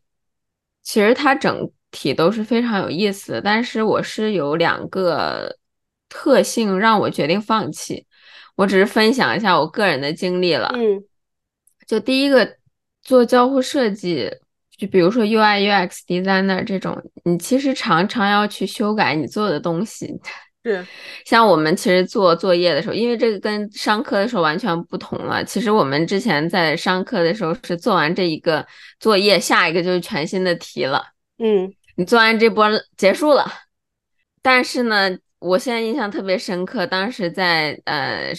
[0.84, 5.56] 其实它整体都是非常有意思的，但是我是有两个
[6.10, 8.06] 特性让我决定放弃。
[8.60, 10.70] 我只是分享一下我个人的经历了。
[10.76, 11.02] 嗯。
[11.88, 12.58] 就第一个
[13.02, 14.30] 做交互设计，
[14.78, 20.14] 就比如说 UI UX designer 这种，你其实常常要去修改你做的东西，
[20.66, 20.86] 是，
[21.26, 25.42] 像我们其实做作业的时候，因为这个跟上课的时候完全不同了。
[25.46, 28.68] 其实我们之前在上课的时候是做完这一个
[29.00, 31.02] 作业，下一个就是全新的题了。
[31.38, 33.50] 嗯，你做完这波结束了。
[34.42, 38.34] 但是呢，我现在印象特别深刻，当时在呃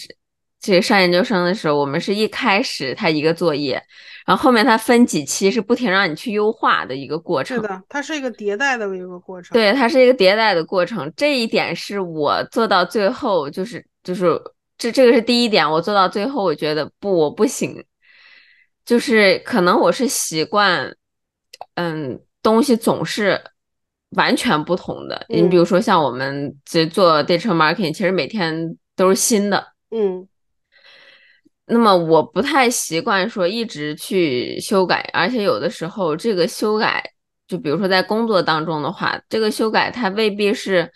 [0.61, 3.83] 这个上研究生的时候，我们是一开始他一个作业。
[4.27, 9.53] 然后后面它分几期是不停让你去优化的一个过程，是的，它是一个迭代的一个过程。
[9.55, 14.39] 对，它是一个迭代的过程，这一点是我做到最后，就是就是
[14.79, 17.85] 这这个是第一点，我做到最后，我觉得不，我不行，
[18.85, 20.95] 就是可能我是习惯，
[21.75, 23.43] 嗯，东西总是
[24.17, 25.25] 完全不同的。
[25.29, 30.27] 你比如说像我们这做 digital marketing，其实每天都是新的，嗯。
[31.73, 37.01] 那么我不太习惯说一直去修改，而且有的时候这个修改，
[37.47, 40.91] 就比如说在工作当中的话，这个修改它未必是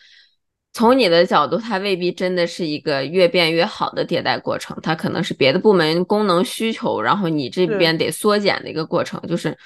[0.73, 9.21] 从你的角度，它未必真的是一个越变越好的迭代过程，它可能是别的部门功能需求，然后你这边得缩减的一个过程。
[9.29, 9.57] 就是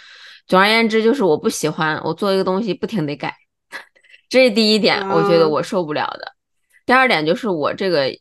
[0.48, 3.36] 总而言之，就是我不喜欢我做一个东西不停得改，
[4.28, 6.32] 这是第一点，我觉得我受不了的。
[6.84, 8.12] 第二点就是我这个。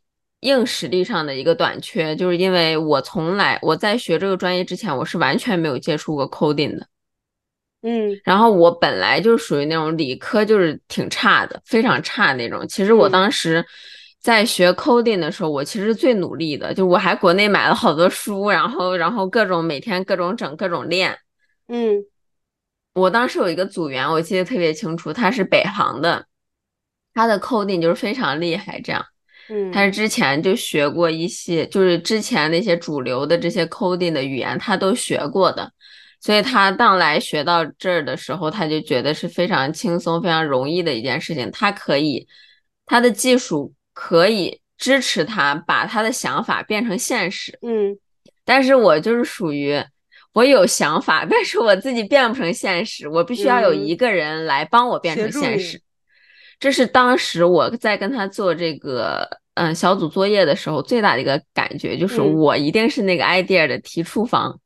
[0.41, 6.87] 硬实力上的一个短缺，就是因为我从来我在学这个专业之前，我是完全没有接触过 coding 的，
[7.81, 12.67] 嗯，然后我本来就属于那种理科就是挺差的，非常差那种。
[12.67, 13.65] 其实我当时
[14.21, 21.17] 在学 coding 的时候，我其实最努力的，就我还国内买了好多书，然后然后各种每天各种整各种练，
[21.67, 21.95] 嗯，
[22.97, 26.25] 我当时有一个组员，我记得特别清楚，他是北航的，
[27.13, 29.05] 他的 coding 就是非常厉害，这样。
[29.49, 35.71] 嗯，他是之前就学过一些，就是之前那些主流的这些 coding 的语言，他都学过的，
[36.19, 41.49] 所以他当来学到这儿的时候，他就觉得是非常轻松、非常容易的一件事情。
[41.51, 42.27] 他可以，
[42.85, 47.57] 他的技术可以支持他把他的想法变成现实。
[47.61, 47.97] 嗯，
[48.43, 49.81] 但是我就是属于
[50.37, 55.81] 我有想法，但是我自己变不成现实，我必须要有一个人来帮我变成现实。
[56.59, 64.59] 这是当时我在跟他做这个嗯小组作业的时候最大的一个感觉，就是我一定是那个 idea 的提出方。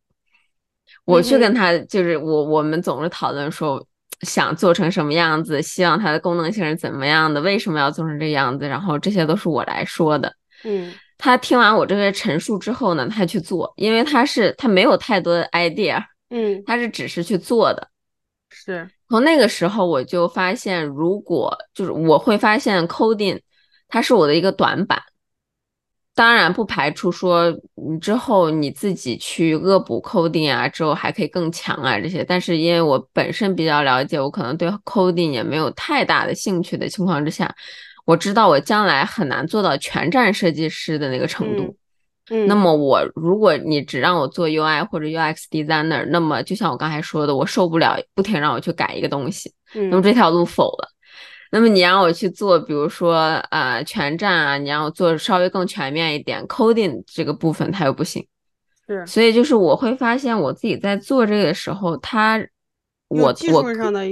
[1.05, 3.81] 我去跟他，就是我我们总是讨论说
[4.23, 10.35] 想做成什么样子，希望它的功能性是怎么样的，为什么要做成这样子，然后这些都是我来说的。
[10.65, 17.87] 嗯，他听完我这个陈述之后呢，他去做，因为他是他没有太多的 idea，嗯，他是只是去做的。
[18.49, 18.89] 是。
[19.07, 23.39] 从那个时候我就发现，如果就是我会发现 coding
[23.87, 24.99] 它是我的一个短板。
[26.13, 32.23] 当然不排除说你之后你自己去恶补 coding 啊，之后还可以更强啊这些。
[32.23, 37.53] 但是因为我本身比较了解，我可能对 coding 也没有太大的兴趣的情况之下，
[38.05, 41.63] 我知道我将来很难做到全站设计师的那个程度。
[41.63, 41.75] 嗯
[42.47, 50.87] 那么我，如果你只让我做 UI 或者 UX designer，那么就像我刚才说的，我受不了不停让我去改一个东西，那么这条路否了。
[51.51, 58.25] 那么你让我去做，比如说呃全站啊，你让我做稍微更全面一点 coding 这个部分，它又不行。
[58.87, 62.39] 是，所以就是我会发现我自己在做这个的时候，它
[63.09, 64.07] 我技术上的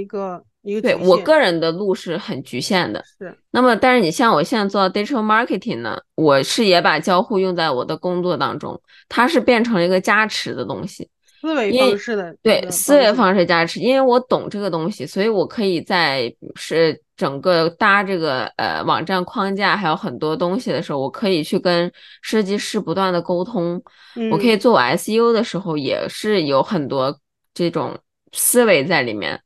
[0.62, 0.80] 一个。
[0.80, 3.36] 对我个人的路是很局限的，是。
[3.50, 11.08] 那么，但是你像我现在做到 digital marketing 呢，我是也把交互用在我的工作当中，它是变成了一个加持的东西，
[11.40, 12.36] 思维方式的。
[12.42, 21.90] 对，思维方式加持，因为我懂这个东西，所以我可以在是整个搭这个呃网站框架还有很多东西的时候，我可以去跟
[22.22, 23.82] 设计师不断的沟通，
[24.30, 27.18] 我可以做我 SU 的时候也是有很多
[27.52, 27.98] 这种
[28.32, 29.40] 思维在里面。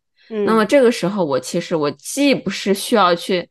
[0.44, 3.48] 那么这个时候，我其实我既不是需要去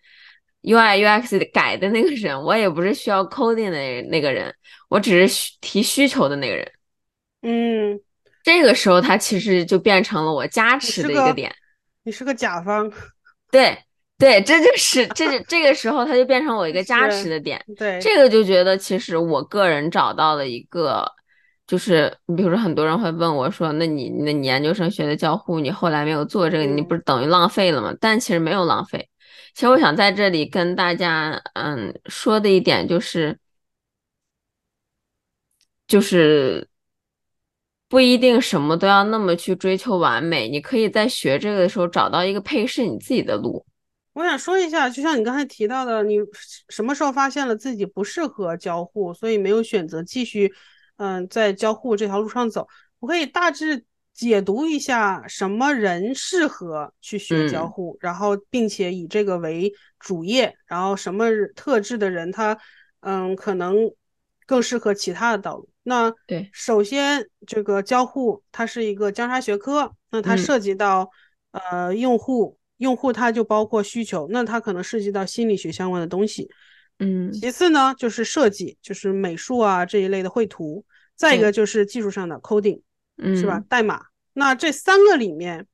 [0.63, 4.53] UI UX 改的那个人，我也不是需要 coding 的那个人，
[4.89, 6.71] 我只是提需求的那个人。
[7.41, 7.99] 嗯，
[8.43, 11.53] 这个时候他其实就变成了我加持的一个点。
[12.03, 12.91] 你是个甲方。
[13.51, 13.77] 对
[14.17, 17.63] 对，这就是这就这个时候他就变成我一个 加持的点。
[17.77, 21.05] 对，这个就觉得其实我个人找到了一个。
[21.65, 29.09] 就是你比如说，很多人会问我说：“那你那你研究生学的交互，你后来没有做这个，你不是等于浪费了吗？”但其实没有浪费。
[29.53, 33.39] 其实我想在这里跟大家嗯说的一点就是，
[35.87, 36.67] 就是
[37.87, 40.49] 不一定什么都要那么去追求完美。
[40.49, 43.65] 你可以在学这个的时候找到一个配适你自己的路。
[44.13, 46.17] 我想说一下，就像你刚才提到的，你
[46.67, 50.53] 什么时候发现了自己不适合交互，所以没有选择继续。
[51.03, 52.65] 嗯，在交互这条路上走，
[52.99, 62.57] 我可以大致解读一下什么人适合去学交互，然后并且以这个为主业，然后什么特质的人他
[63.01, 63.91] 嗯可能
[64.45, 65.67] 更适合其他的道路。
[65.83, 71.09] 那对，首先这个交互它是一个交叉学科，那它涉及到
[71.51, 76.49] 呃用户，用户它就包括需求，那它可能涉及到心理学相关的东西。
[76.99, 82.81] 嗯，其次呢就是设计，就是美术啊这一类的绘图，再一个就是技术上的 coding。
[83.15, 83.63] 是吧？
[83.69, 85.67] 代码，那这三个里面，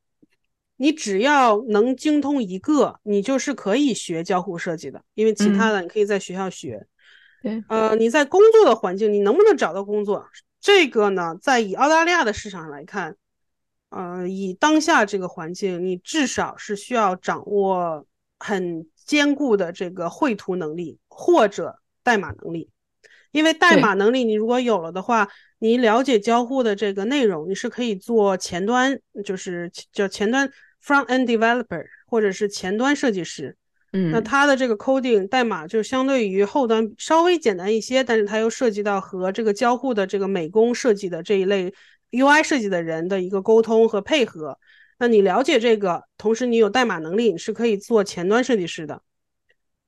[0.76, 6.86] 你只要能精通一个，你就是可以学交互设计的，因为其他的你可以在学校学。
[7.42, 10.28] 对，呃，你在工作的环境，你能不能找到工作？
[10.60, 13.16] 这个呢，在以澳大利亚的市场上来看，
[13.90, 18.06] 呃，以当下这个环境，你至少是需要掌握
[18.38, 22.70] 很坚固的这个绘图能力或者代码能力，
[23.32, 25.28] 因为代码能力你如果有了的话。
[25.62, 30.50] 你了解交互的这个内容，你是可以做前端，就是叫前端
[30.82, 33.54] front end developer，或者是前端设计师。
[33.92, 41.74] 嗯，那它的这个 coding 代码就相对于后端稍微简单一些，但是它又涉及到和这个交互的这个美工设计的这一类
[42.12, 44.58] UI 设计的人的一个沟通和配合。
[44.98, 49.02] 那你了解这个，同时你有代码能力，你是可以做前端设计师的。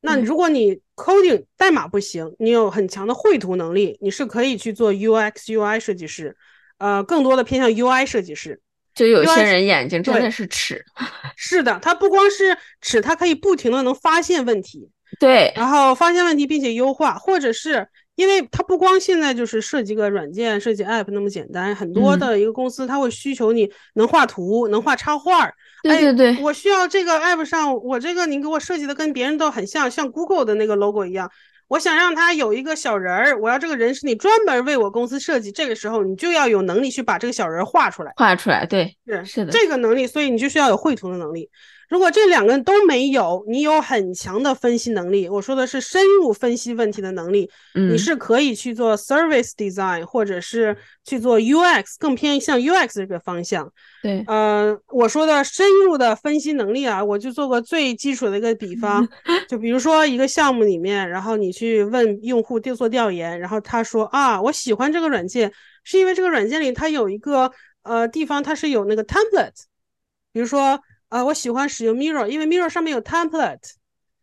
[0.01, 6.35] 那如果你 coding 代码不行，你有很强的绘图能力，你是可以去做 UX UI 设计师，
[6.79, 8.59] 呃，更多的偏向 UI 设计师。
[8.93, 10.83] 就有些人眼睛真的是尺，
[11.37, 25.49] 是的，他不光是尺，他可以不停的能发现问题，对，然后发现问题并且优化，或者是因为他不光现在就是设计个软件、设计 app 那么简单，很多的一个公司他会需求你能画图、能画插画。
[25.83, 31.31] 对对对，我需要这个 app 上，我这个你给我设计的跟别人都很像，像 Google 的那个 logo 一样。
[31.67, 35.49] 我想让它有一个小人儿，我要这个人是你专门为我公司设计。
[35.53, 38.65] 这个时候你就要有能力去把这个小人画出来，画出来。
[38.65, 41.49] 对，是是的，这个能力，所以你就需要有绘图的能力。
[41.91, 53.69] 如果这两个人都没有，你有很强的分析能力，我说的是深入分析问题的能力，你是可以去做 service design，或者是去做 UX，更偏向 UX 这个方向。
[54.01, 59.05] 对，呃，我说的深入的分析能力啊，我就做个最基础的一个比方，
[59.49, 65.51] 就比如说一个项目里面，然后你去问用户做调研，然后他说啊，我喜欢这个软件，
[65.83, 67.51] 是因为这个软件里它有一个
[67.83, 69.65] 呃地方它是有那个 template，
[70.31, 70.79] 比如说。
[71.11, 73.73] 啊，我喜欢使用 Mirror，因为 Mirror 上面有 template。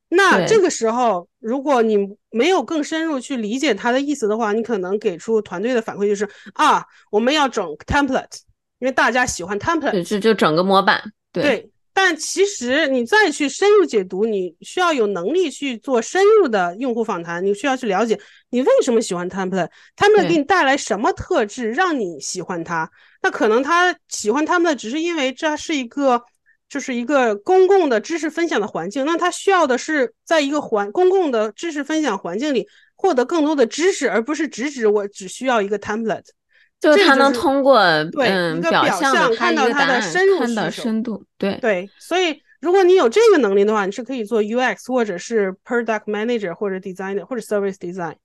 [0.09, 1.99] 那这个时候，如果你
[2.31, 8.39] 没有更深入去理解它的意思的话，你可能给出团队的反馈就是啊，我们要整 template，
[8.79, 11.13] 因为大家喜欢 template，就就整个模板。
[11.31, 11.71] 对。
[11.93, 22.91] 但其实你再去深入解读，你需要有能力去做深入的用户访谈，你需要去了解你为什么喜欢 template，template 给你带来什么特质让你喜欢它。
[23.21, 26.23] 那可能他喜欢 template 只是因为这是一个。
[26.69, 36.27] 就是一个公共的知识分享的环境，那他需要的是在一个环公共的知识分享环境里获得更多的知识，而不是直指我只需要一个 template，
[36.79, 37.79] 就他能通过
[38.13, 41.59] 对一个表象看到它的深入看到深度，对。
[41.63, 48.17] 对，所以如果你有这个能力的话，你是可以做 UX 或者是 product manager 或者 designer 或者 service design，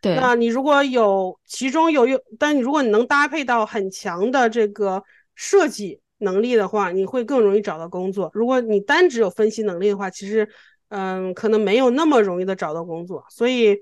[0.00, 5.02] 对，那你如果有其中有有，但你如果你能搭配到很强的这个
[5.34, 5.98] 设计。
[6.18, 8.30] 能力的话，你会更容易找到工作。
[8.34, 10.48] 如果你单只有分析能力的话，其实，
[10.88, 13.24] 嗯，可能没有那么容易的找到工作。
[13.30, 13.78] 所以，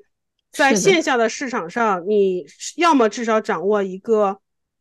[0.51, 2.45] 在线下的市场上，你
[2.77, 4.39] 要么至少掌握一个，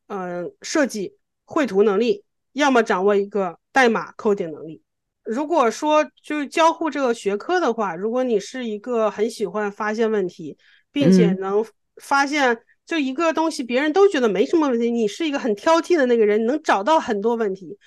[0.08, 1.16] 嗯，设计
[1.46, 4.82] 绘图能力，要么掌握一个代码 coding 能力。
[5.24, 10.58] 如果说就是交互这个学科的话，如果你是一个很喜欢发现问题，
[10.92, 11.66] 并且能
[11.98, 12.58] 发现。
[12.86, 17.78] 就一个东西，别人都觉得没什么问题，你是一个很挑剔的那个人，能找到很多问题，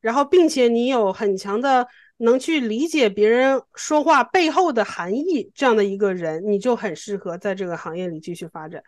[0.00, 1.86] 然后并且你有很强的
[2.18, 8.80] 能去理解别人说话背后的含义，这样的一个人，你就很适合在这个行业里继续发展。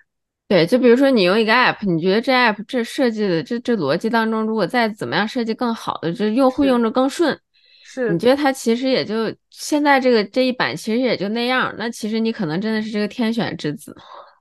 [0.49, 7.37] 对，就比如说你用一个 app，你觉得这 app 这设计的这这逻辑当中，如果再怎么样设计更好的，这用户用着更顺，
[7.83, 13.93] 是你觉得它其实也就现在这个这一版其实也就那样，那其实你可能真的是这个天选之子。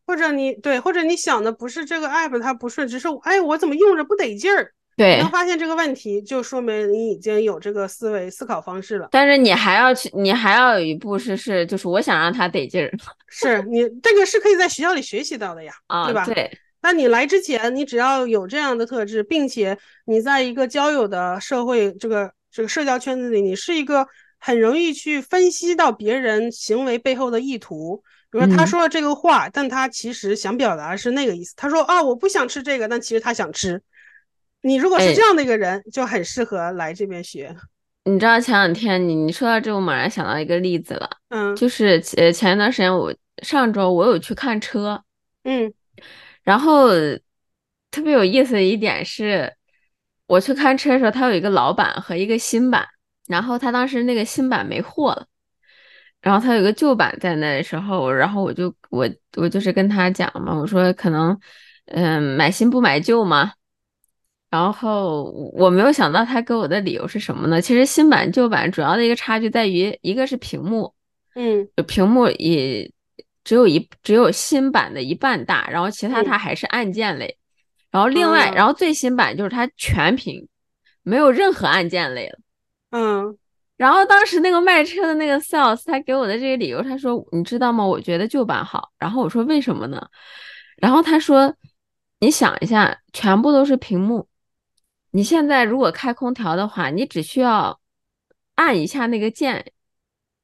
[0.05, 4.71] 或者你对，或者你想的不是这个 app 它不顺，只是哎我怎么用着不得劲儿？
[4.97, 9.09] 对，能发现这个问题，就说明你已经有这个思维思考方式了。
[9.11, 12.89] 但是你还要去，你还要有一步是是，就是我想让它得劲儿。
[13.27, 15.73] 是你这个是可以在学校里学习到的呀，
[16.05, 16.25] 对吧？
[16.25, 16.49] 对。
[16.81, 24.07] 那你来之前，你只要有这样的特质，并且你在一个交友的社会这个这个社交圈子里，你是一个
[24.39, 28.01] 很容易去分析到别人行为背后的意图。
[28.35, 31.53] 比如说他说了这个话，但他其实想表达是那个意思。
[31.55, 33.81] 他说啊，我不想吃这个，但其实他想吃。
[34.61, 37.55] 你如果是这样的一个人，就很适合来这边学。
[38.03, 45.01] 你知道前两天你你说到这，我猛然想到一个例子了，嗯，就是呃前一段时间我上周我有去看车，
[45.43, 45.73] 嗯，
[46.43, 46.89] 然后
[47.89, 49.53] 特别有意思的一点是，
[50.27, 52.85] 我去看车的时候，他有一个老板和一个新版，
[53.27, 55.25] 然后他当时那个新版没货了，
[56.25, 59.07] 然后他有个旧版在那的时候，然后我就我
[59.37, 61.39] 我就是跟他讲嘛，我说可能
[61.85, 63.53] 嗯买新不买旧嘛。
[64.49, 67.61] 然后我没有想到他给我的理由是什么呢？
[67.61, 70.91] 其实新版旧版主要的一个差距在于，一个是屏幕，
[71.35, 72.91] 嗯，屏幕也
[73.43, 77.37] 只有一只有新版的一半大，然后其他它还是按键类。
[77.91, 80.47] 然后另外，然后最新版就是它全屏，
[81.03, 82.39] 没有任何按键类了。
[82.89, 83.37] 嗯，
[83.77, 87.85] 然后当时那个卖车的那个 sales 他给我的这个理由，他说你知道吗？
[87.85, 88.91] 我觉得旧版好。
[88.97, 90.07] 然后我说为什么呢？
[90.77, 91.53] 然后他说
[92.19, 94.27] 你想一下，全部都是屏幕。
[95.11, 97.79] 你现在如果开空调的话，你只需要
[98.55, 99.71] 按一下那个键，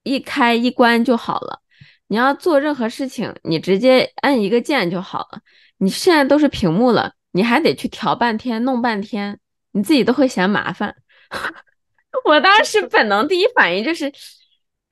[0.03, 1.61] 一开一关就好了。
[2.07, 5.39] 你要做任何事情，你直接按一个键就好了。
[5.77, 9.39] 你现在都是屏幕了，你还得去调半天、弄半天，
[9.71, 10.93] 你自己都会嫌麻烦。
[12.25, 14.11] 我当时本能第一反应就是，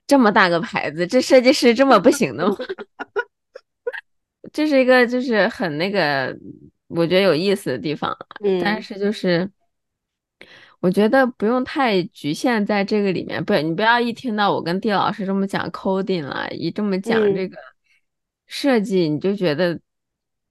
[0.07, 2.57] 这么大个牌子，这设计师这么不行的吗？
[4.53, 6.36] 这是一个就是很那个，
[6.88, 8.15] 我觉得有意思的地方。
[8.43, 9.49] 嗯，但是就是。
[10.82, 17.57] 我觉得不用太局限在这个里面，不，你不要一听到我跟地老师这么讲 coding 了，一这么讲这个
[18.47, 19.78] 设计，你就觉得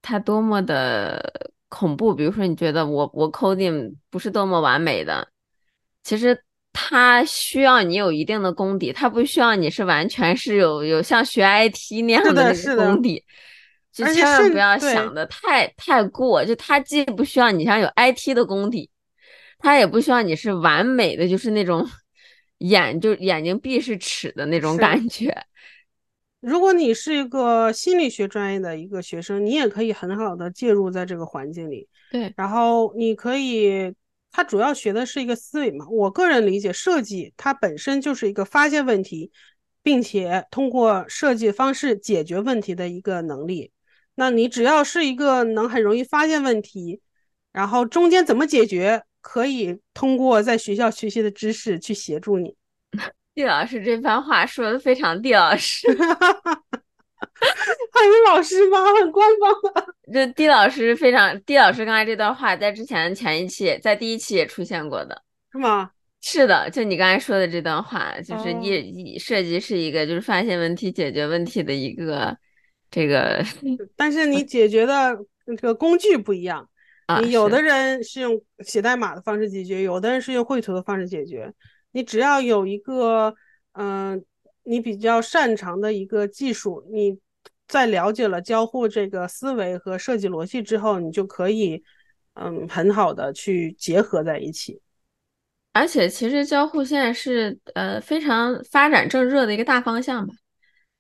[0.03, 2.15] 它多么的恐怖。
[2.15, 5.31] 比如说，你觉得我我 coding 不是多么完美的，
[6.03, 6.45] 其实
[6.81, 13.25] 它需要你有一定的功底，它不需要你是完全是有有像学 IT 那样的那个功底，
[13.93, 18.89] 就千万不要想的太太过，就它既不需要你像有 IT 的功底。
[19.59, 21.85] 他也不需要你是完美的，就是那种
[22.59, 25.37] 眼就眼睛闭是尺的那种感觉。
[26.41, 31.89] 如果你是一个心理学专业的一个学生，你也可以很好的介入在这个环境里。
[32.13, 33.93] 对，然后你可以，
[34.31, 35.87] 他主要学的是一个思维嘛。
[35.89, 39.31] 我个人理解，设计它本身就是一个发现问题，
[39.83, 43.73] 并且通过设计方式解决问题的一个能力。
[44.15, 47.01] 那你只要是一个能很容易发现问题，
[47.53, 49.03] 然后中间怎么解决？
[49.21, 52.57] 可以通过在学校学习的知识去协助你。
[53.35, 55.87] 地老师这番话说的非常地老师，
[57.93, 58.79] 很老师吗？
[59.01, 59.95] 很官方的。
[60.27, 65.23] 就地老师非常，地老师刚才这段话在之前前一期，在第一期也出现过的，
[65.53, 65.91] 是吗？
[66.21, 72.37] 是的，就你刚才说的这段话，就是一设计是一个就是发现问题、解决问题的一个
[72.91, 73.41] 这个，
[73.95, 75.17] 但是你解决的
[75.47, 76.69] 这个工具不一样。
[77.23, 81.51] 你有的人是用写代码的方式解决，有的人是用绘图的方式解决。
[81.93, 83.35] 你只要有一个，
[83.73, 84.23] 嗯，
[84.65, 87.19] 你比较擅长的一个技术，你
[87.69, 91.85] 在了解了交互这个思维和设计逻辑之后，你就可以，
[92.35, 94.81] 嗯，很好的去结合在一起。
[95.73, 100.35] 而且，其实交互现在是呃非常发展正热的一个大方向吧。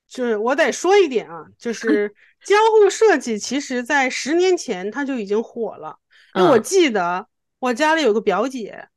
[0.06, 2.14] 就是我得说一点啊，就 是
[2.44, 5.98] 交互设计，其实在十年前它就已经火了。
[6.34, 7.26] 因为我记得
[7.58, 8.88] 我家里有个表姐，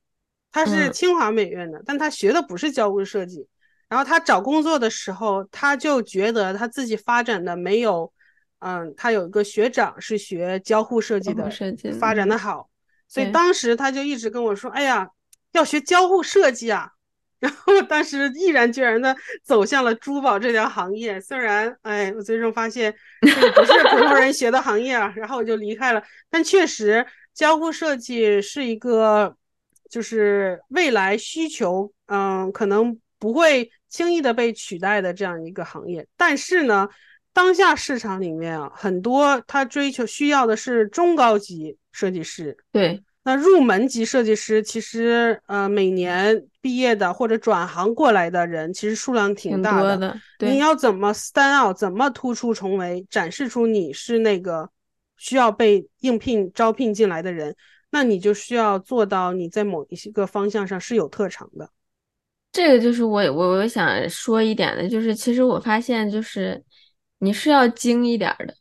[0.52, 3.48] 她是清华美院的，但她学的不是交互设计。
[3.92, 8.10] 然后他找工作的时候，他就觉得他自己发展的没有，
[8.60, 11.44] 嗯，他有一个学长是学交互设计的，
[12.00, 12.70] 发展的好，
[13.10, 15.10] 所以当时他就一直跟我说：“哎呀，
[15.52, 16.90] 要学交互设计啊。
[17.42, 19.14] ”然后当时毅然决然的
[19.44, 26.02] 走向了珠宝这条行业，虽然哎，我最终发现 这个不是普通人学的行业啊，然后我就离开了。
[26.30, 29.36] 但确实，交互设计是一个
[29.90, 36.06] 就是未来需求，嗯，可能不会轻易的被取代的这样一个行业。
[36.18, 36.90] 但是呢，
[37.32, 42.58] 当下市场里面啊，很多他追求需要的是中高级设计师。
[42.72, 43.02] 对。
[43.24, 50.20] 那入门级设计师其实，呃，每年毕业的或者转行过来的人，其实数量挺大的。
[50.40, 54.68] 你要怎么 stand out，怎么突出重围，展示出你是那个
[55.18, 57.56] 需要被应聘招聘进来的人，
[57.92, 61.70] 那你就需要做到你在某一些个方向上是有特长的。
[62.52, 66.62] 这个就是我我我想说一点的，就是其实我发现就是
[67.20, 68.54] 你是要精一点的，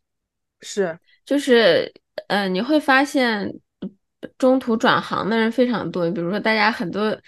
[0.61, 1.93] 是，就是
[2.29, 3.53] 呃，你会发现。
[4.37, 7.19] 中途转行的人非常多，比如说大家很多，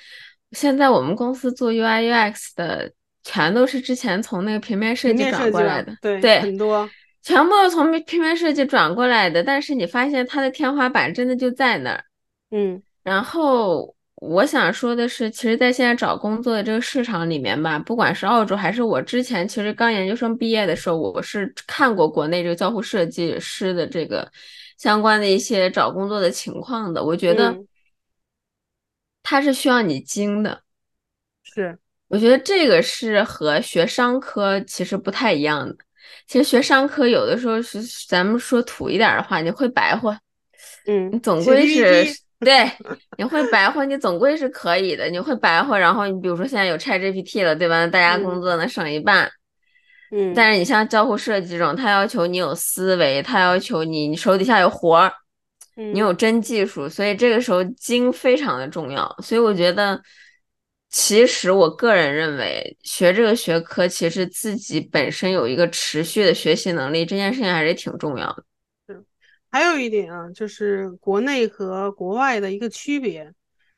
[0.50, 2.92] 现在我们公司做 UI UX 的，
[3.22, 6.88] 全都是之前从那个平面设计转过来的，对对，很多，
[7.22, 9.42] 全部都从平面设计转过来的。
[9.42, 12.04] 但是你发现它的天花板真的就在那儿，
[12.50, 24.30] 嗯然后我想说的是，其实，在现在找工作的这个市场里面吧，不管是澳洲还是我之前，其实刚研究生毕业的时候，我是看过国内这个交互设计师的这个
[24.78, 27.02] 相关的一些找工作的情况的。
[27.02, 27.66] 我觉得嗯
[29.24, 30.62] 它是需要你精的，
[31.42, 35.76] 是我觉得这个是和学商科其实不太一样的。
[36.28, 40.16] 其实学商科有的时候是咱们说土一点的话，你会白活，
[40.86, 42.70] 嗯你总归是对，
[43.16, 45.08] 你会白活，你总归是可以的。
[45.08, 47.86] 你会白活，然后你比如说现在有 ChatGPT 了，对吧？
[47.86, 49.30] 大家工嗯作能省一半。
[50.14, 55.12] 嗯但是你像交互设计这种，它要求你有思维，它要求你你手底下有活儿，
[55.76, 59.16] 嗯你有真技术，所以这个时候精非常的重要。
[59.22, 59.98] 所以我觉得，
[60.90, 68.44] 其实我个人认为，学这个学科其实自己本身有一个持续的学习能力，这件事情还是挺重要的。
[69.52, 73.30] 还有一点啊，就是国内和国外的一个区别，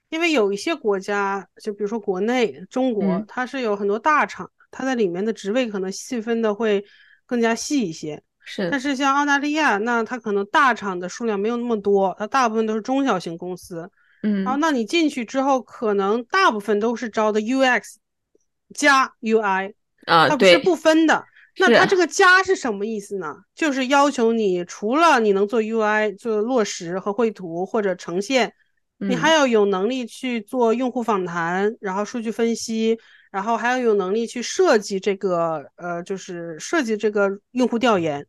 [0.09, 6.85] 因为有一些国家，就比如说国内中国，嗯它是有很多大厂，它在里面的职位可能细分的会
[7.27, 8.23] 更加细一些。
[8.45, 13.91] 是，但是像澳大利亚，那它可能大厂的数量没有那么多，它大部分都是中小型公司。
[14.23, 17.97] 嗯然后，嗯那你进去之后，可能大部分都是招的 UX
[18.73, 19.75] 加 UI，
[20.07, 21.25] 啊，它不是，不分的。
[21.59, 23.35] 那是它这个加是什么意思呢？
[23.55, 28.53] 就是要求你除了你能做 UI、做落实和绘图或者呈现，
[28.99, 32.99] 你还嗯要有能力去做用户访谈，然后数据分析，
[33.31, 38.27] 然后还要有能力去设计这个呃，就是设计这个用户调研。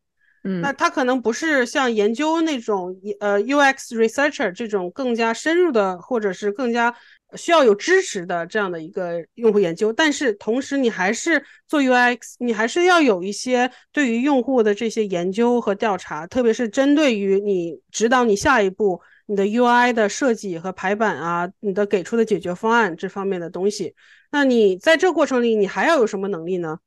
[0.62, 6.96] 那嗯它可能不是像研究那种呃 UX researcher 这种更加深入的，或者是更加
[7.36, 23.94] 需要有支持的这样的一个用户研究，但是同时你还是做 UX，你还是要有一些对于用户的这些研究和调查，特别是针对于你指导你下一步你的 UI 的设计和排版啊，你的给出的解决方案这方面的东西。
[24.32, 26.80] 那你在这过程里，你还要有什么能力呢？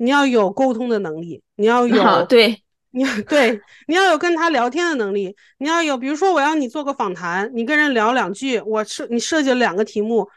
[0.00, 10.28] 你要有沟通的能力，你要有，对，你要 对，你要有跟他聊天的能力，你要有，比如说我要你做个访谈，你跟人聊两句，我设你设计了两个题目，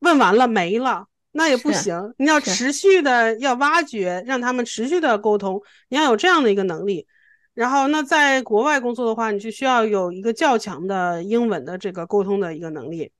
[0.00, 7.06] 问完了没了，那也不行，你要持续的要挖掘，让他们持续的沟通，你要有这样的一个能力。
[7.54, 13.10] 然后，那在国外工作的话，你就需要有一个较强的英文的这个沟通的一个能力。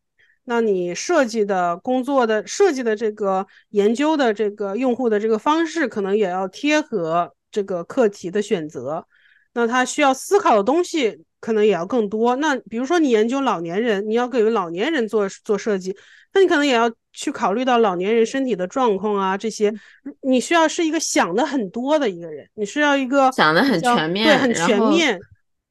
[0.44, 9.06] 那你设计的工作的设计的这个研究的这个用户的这个方式，可能也要贴合这个课题的选择。
[9.54, 12.36] 那他需要思考的东西可能也要更多。
[12.36, 15.96] 那比如说你研究老年人，你要给老年人做做设计，
[16.32, 19.72] 那你可能也要去考虑到老年人身体的状况啊这些。
[20.20, 25.18] 你需要是一个想的很多的一个人，你需要一个想的很全面，对，很全面。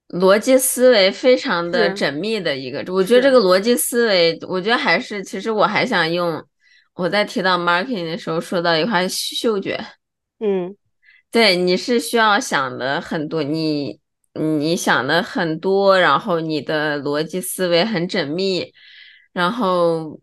[0.10, 6.42] 逻辑思维非常的缜密的一个，我觉得这个逻辑思维，我觉得还是，其实我还想用
[6.96, 9.78] 我在提到 marketing 的时候说到一块嗅觉，
[10.40, 10.74] 嗯
[11.32, 14.00] 对，你是需要想的很多，你
[14.34, 18.72] 你想的很多，然后你的逻辑思维很缜密，
[19.34, 20.20] 然后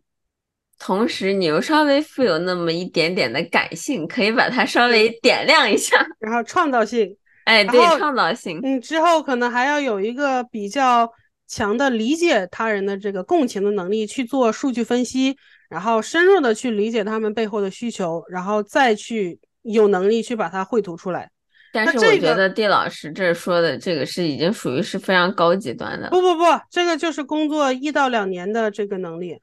[0.78, 6.04] 同时你又稍微富有那么一点点的感性，可以把它稍微点亮一下。
[6.18, 11.10] 然后创造性，哎，对，创造性，嗯，之后可能还要有一个比较
[11.46, 15.36] 强的理解他人的这个共情的能力，去做数据分析，
[15.68, 21.30] 然后深入的去理解他们背后的需求，然后再去有能力去把它绘图出来。
[21.72, 26.08] 但是我觉得地老师这说的这个是已经属于是非常高级端的。
[26.10, 29.36] 不不不，这个就是工作一到两年的这个能力，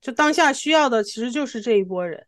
[0.00, 2.26] 就当下需要的其实就是这一波人。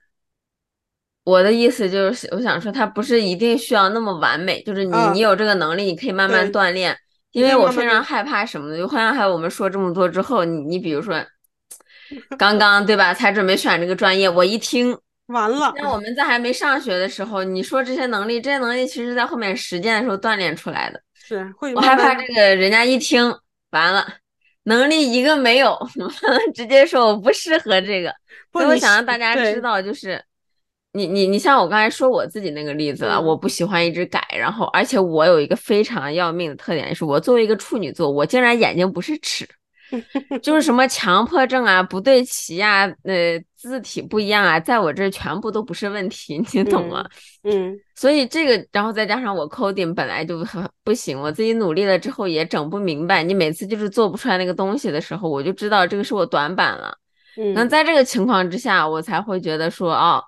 [1.25, 6.97] 我的意思就是，我想说，他不是一定需要那么完美，就是你啊你有这个能力，你可以慢慢锻炼。
[7.33, 11.20] 因为我非常害怕什么的，就好像还有我们说这么多之后，你你比如说，
[12.39, 14.97] 刚刚对吧，才准备选这个专业，我一听，
[15.27, 21.01] 完了，那我们在还没上学的时候，你说这些能力，这些能力其实在后面实践的时候锻炼出来的。
[21.14, 23.35] 是会我害怕这个人家一听
[23.70, 24.07] 完了，
[24.64, 25.79] 能力一个没有，
[26.55, 28.14] 直接说我不适合这个。
[28.53, 30.22] 不，所以我想让大家知道，就是
[30.93, 39.49] 你你你像我刚才说我自己那个例子了，嗯我不喜欢一直改，然后而且我有一个非常要命的特点，是我作为一个处女座，我竟然眼睛不是尺，
[40.43, 47.05] 就是什么强迫症啊、不对齐啊、呃字体不一样啊，在我这儿全部都不是问题，你懂吗？
[47.43, 53.23] 嗯所以这个，然后再加上我 coding 本来就很不行，我自己努力了之后也整不明白。
[53.23, 56.97] 你每次就是做不出来那个东西的时候，我就知道这个是我短板了。
[57.37, 60.23] 嗯那嗯在这个情况之下，我才会觉得说，哦，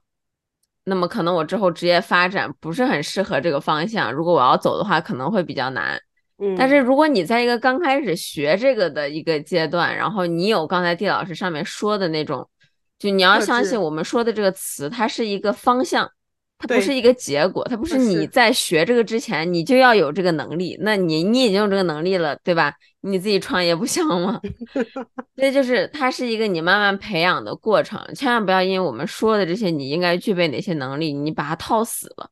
[0.85, 4.13] 那么可能我之后职业发展不是很适合这个方向。
[4.13, 6.01] 如果我要走的话，可能会比较难。
[6.39, 12.49] 嗯，但是如果你在一个刚开始学这个的一个阶段，然后你有刚才地老师上面说的那种，
[12.99, 16.11] 就你要相信我们说的这个词，它是一个方向，
[16.59, 22.75] 它不是一个结果，它不是你在学这个之前你就要有这个能力，那你你已经有这个能力了，对吧？
[23.03, 24.41] 你自己创业不香吗？
[25.37, 32.31] 所以就是它是一个你慢慢培养的过程，千万不要因为我们说的这些你应该具备哪些能力，你把它套死了。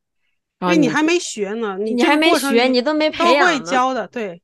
[0.61, 4.41] 因为你还没学呢，你你还没学，你都没培养会教的，对。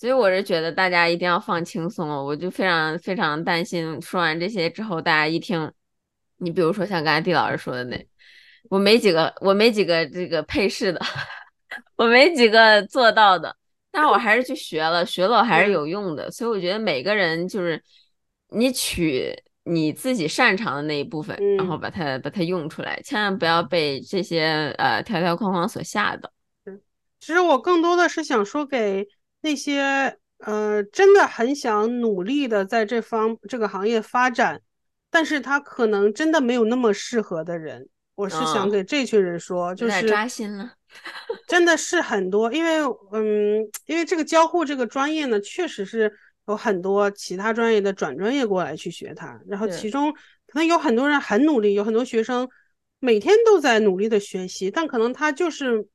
[0.00, 5.70] 所以我是觉得大家一定要放轻松，我就非常非常担心，说完这些之后，大家一听，
[6.38, 8.06] 你比如说像刚才地老师说的那，
[8.70, 10.98] 我没几个，我没几个这个配饰的，
[11.96, 13.54] 我没几个做到的，
[13.90, 16.30] 但是我还是去学了，学了我还是有用的。
[16.30, 17.82] 所以我觉得每个人就是
[18.48, 19.36] 你取。
[19.64, 26.32] 你自己擅长的那一部分，然后把它把它用出来，千万不要被这些呃条条框框所吓到。
[26.64, 26.80] 嗯，
[27.20, 29.06] 其实我更多的是想说给
[29.40, 34.60] 那些呃真的很想努力的在这方这个行业发展，
[35.10, 40.74] 但是他可能真的没有那么适合的人，我是想给这群人说，就是扎心了，
[41.46, 42.78] 真的是很多，因为
[43.12, 46.12] 嗯，因为这个交互这个专业呢，确实是。
[46.48, 52.48] 有很多其他专业的转专业过来去学它，然后其中可能有很多人很努力，有很多学生
[52.98, 55.86] 每天都在努力的学习，但可能他就是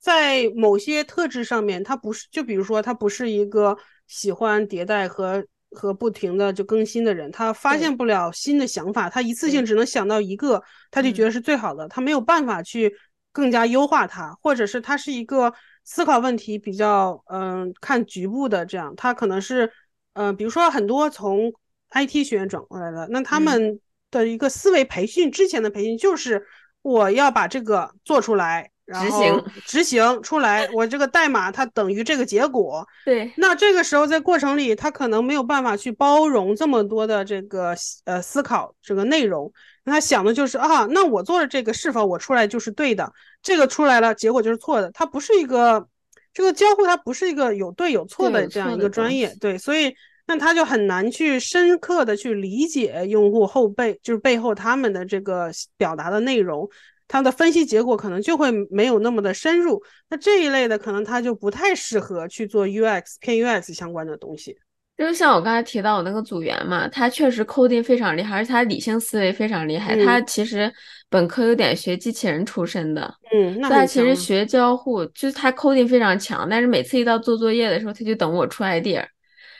[0.00, 3.76] 在某些特质上面，他不是，就比如说他不是一个
[4.06, 12.92] 喜欢迭代和和不停的就更新的人，他发现不了新的想法，他一次性只能想到一个，他就觉得是最好的，他没有办法去
[13.30, 15.52] 更加优化它，或者是他是一个
[15.84, 19.70] 思考问题比较嗯看局部的这样，他可能是。
[20.14, 21.52] 嗯，比如说很多从
[21.92, 23.80] IT 学院转过来的，那他们
[24.10, 26.44] 的一个思维培训之前的培训就是
[26.82, 32.86] 我要把这个做出来，然后执行出来，我这个代码它等于这个结果。
[33.06, 37.74] 对，那这个时候在过程里，他可能没有办法去包容这么多的这个
[38.04, 39.50] 呃思考这个内容，
[39.84, 43.12] 那他想的就是啊，那我做的这个是否我出来就是对的？
[43.42, 45.86] 这个出来了，结果就是错的，它不是一个。
[46.32, 49.92] 这个交互它不是一个有对有错的这样一个专业，对，所以
[50.28, 56.68] 那他就很难去深刻的去理解用户后背就是背后他们的这个表达的内容，
[57.10, 59.82] 他的分析结果可能就会没有那么的深入。
[60.08, 64.56] 那这一类的可能他就不太适合去做 UX 偏 UX 相关的东西。
[64.96, 69.96] 就像我刚才提到我那个组员嘛，他确实 coding 非常厉害，而且他理性思维非常厉害。
[70.04, 70.70] 他其实
[71.08, 79.02] 本科有点学机器人出身的，嗯，那他其实学交互就是他 coding 非常强，但是每次一到做作业的时候，他就等我出 idea，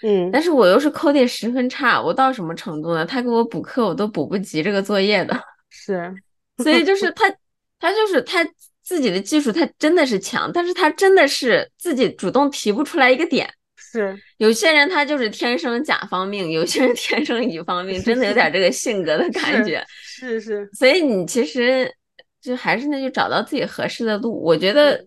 [0.02, 3.06] 嗯，但是我又是 coding 十分差，我到什么程度呢？
[3.06, 5.34] 他给我补课，我都补不及这个作业的。
[5.70, 6.14] 是，
[6.62, 7.32] 所以就是 他，
[7.78, 8.46] 他就是他
[8.82, 13.52] 自己的技术，他真的是强，但是他真的是自己主动提不出来一个点。
[13.76, 19.84] 是有些人他就是天生甲方命，有些人天生乙方命，真的有点这个性格的感觉。
[20.04, 21.92] 是是，所以你其实
[22.40, 24.40] 就还是那句，找到自己合适的路。
[24.44, 25.04] 我觉得，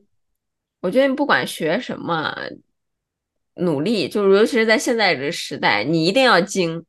[0.81, 2.35] 我觉得你不管学什么，
[3.55, 6.83] 努力，就尤其是在现在这个时代，你一定要精，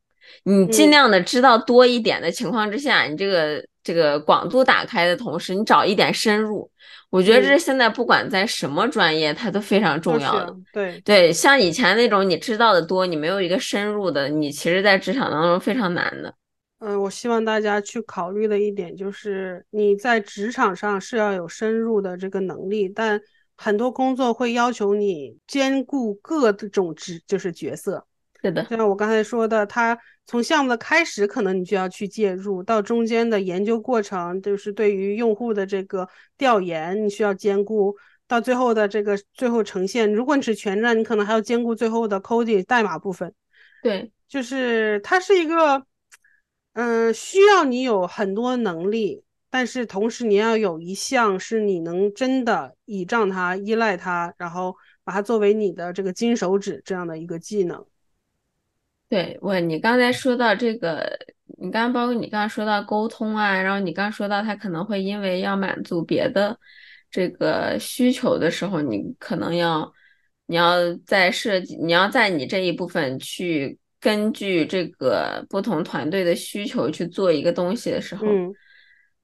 [0.45, 6.71] 你尽量的知道多一点的情况之下，你这个这个广度打开的同时，你找一点深入。
[7.11, 10.57] 我觉得这是现在不管在什么专业，它都非常重要的。
[10.73, 16.35] 对对，像以前那种你知道的多，你没有一个深入的，你其实在职场当中非常难的。
[16.81, 23.21] 嗯，我希望大家去考虑的一点就是，你在职场上是要有深入的这个能力，但
[23.57, 28.05] 很多工作会要求你兼顾各种职，就是角色。
[28.45, 37.97] 是的，像我刚才说的，他从项目的开始，可能你就要去介入，到中间的研究过程，就是对于用户的这个调研，你需要兼顾，
[38.29, 40.13] 到最后的这个最后呈现。
[40.13, 43.33] 如果你是全站，你可能还要兼顾最后的 coding 代码部分。
[43.83, 45.83] 对，就是它是一个，
[46.75, 57.83] 嗯，需要你有很多能力，但是同时你要有一项是你能真的倚仗它、依赖它，然后把它作为你的这个金手指这样的一个技能。
[59.09, 61.19] 对我，你刚才说到这个，
[61.59, 66.59] 你刚刚包括你刚刚说到沟通啊，然后你刚说到他可能会因为要满足别的
[67.11, 69.93] 这个需求的时候，你可能要
[70.47, 70.77] 你要
[71.07, 78.27] 在设计，你要在你这一部分去根据这个不同团队的需求去做一个东西的时候，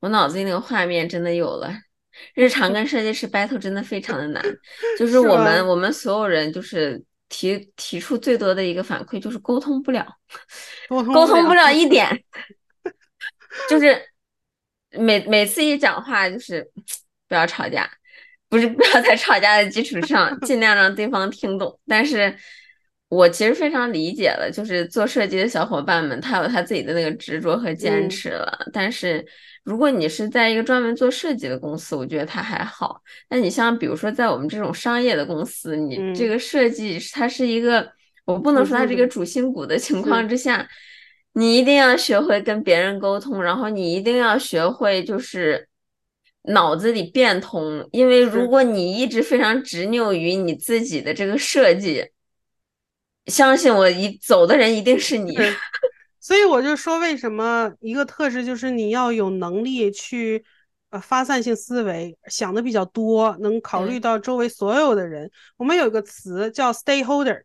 [0.00, 1.72] 我脑子里那个画面真的有了。
[2.34, 4.42] 日常 跟设计师 battle 真的非常的难，
[4.98, 7.02] 就是我们我们所有人就是。
[7.30, 10.06] 提提出最多的一个反馈就是沟通不了，
[10.88, 12.22] 沟通不了一点，
[13.70, 13.98] 就是
[14.90, 16.70] 每每次一讲话就是
[17.26, 17.90] 不要吵架，
[18.48, 21.80] 不是不要在吵架的基础上尽量让对方听懂。
[21.86, 22.36] 但是
[23.10, 28.66] 我其实非常理解了，就是做设计的小伙伴们，他有他自己的那个执着和坚持了。
[28.72, 29.22] 但是
[29.64, 33.02] 如果你是在一个专门做设计的公司，我觉得他还好。
[33.28, 37.86] 那你像比如说在我们这种商业的公司，你这个设计它是一个，
[38.24, 40.66] 我不能说它是一个主心骨的情况之下。
[41.32, 45.68] 你一定要学会跟别人沟通，然后你一定要学会就是
[46.46, 52.04] 脑子里变通，因为如果你一直非常执拗于你自己的这个设计，
[53.30, 55.38] 相信我，一走的人一定是你。
[56.18, 60.44] 所以我就说，为什么一个特质就是你要有能力去
[60.90, 65.30] 呃发散性思维，想的比较多，能考虑到周围所有的人。
[65.56, 67.42] 我们有一个词叫 stakeholder。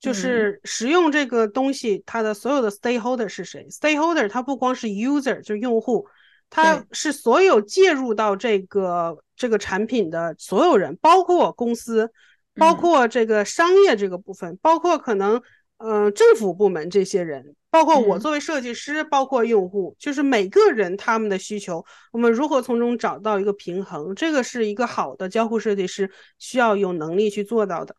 [0.00, 6.06] 就是使用这个东西，它的所有的 stakeholder 是谁？stakeholder 它不光是 user，就是用户，
[6.48, 12.12] 它是所有介入到这个这个产品的所有人，包括公司，
[12.58, 15.40] 包括这个商业这个部分，包括可能
[15.78, 24.14] 呃政府部门这些人，包括我作为设计师，包括用户，就是每个人他们的需求，我们如何从中找到一个平衡？
[24.14, 27.94] 这个是一个好的交互设计师需要有能力去做到的。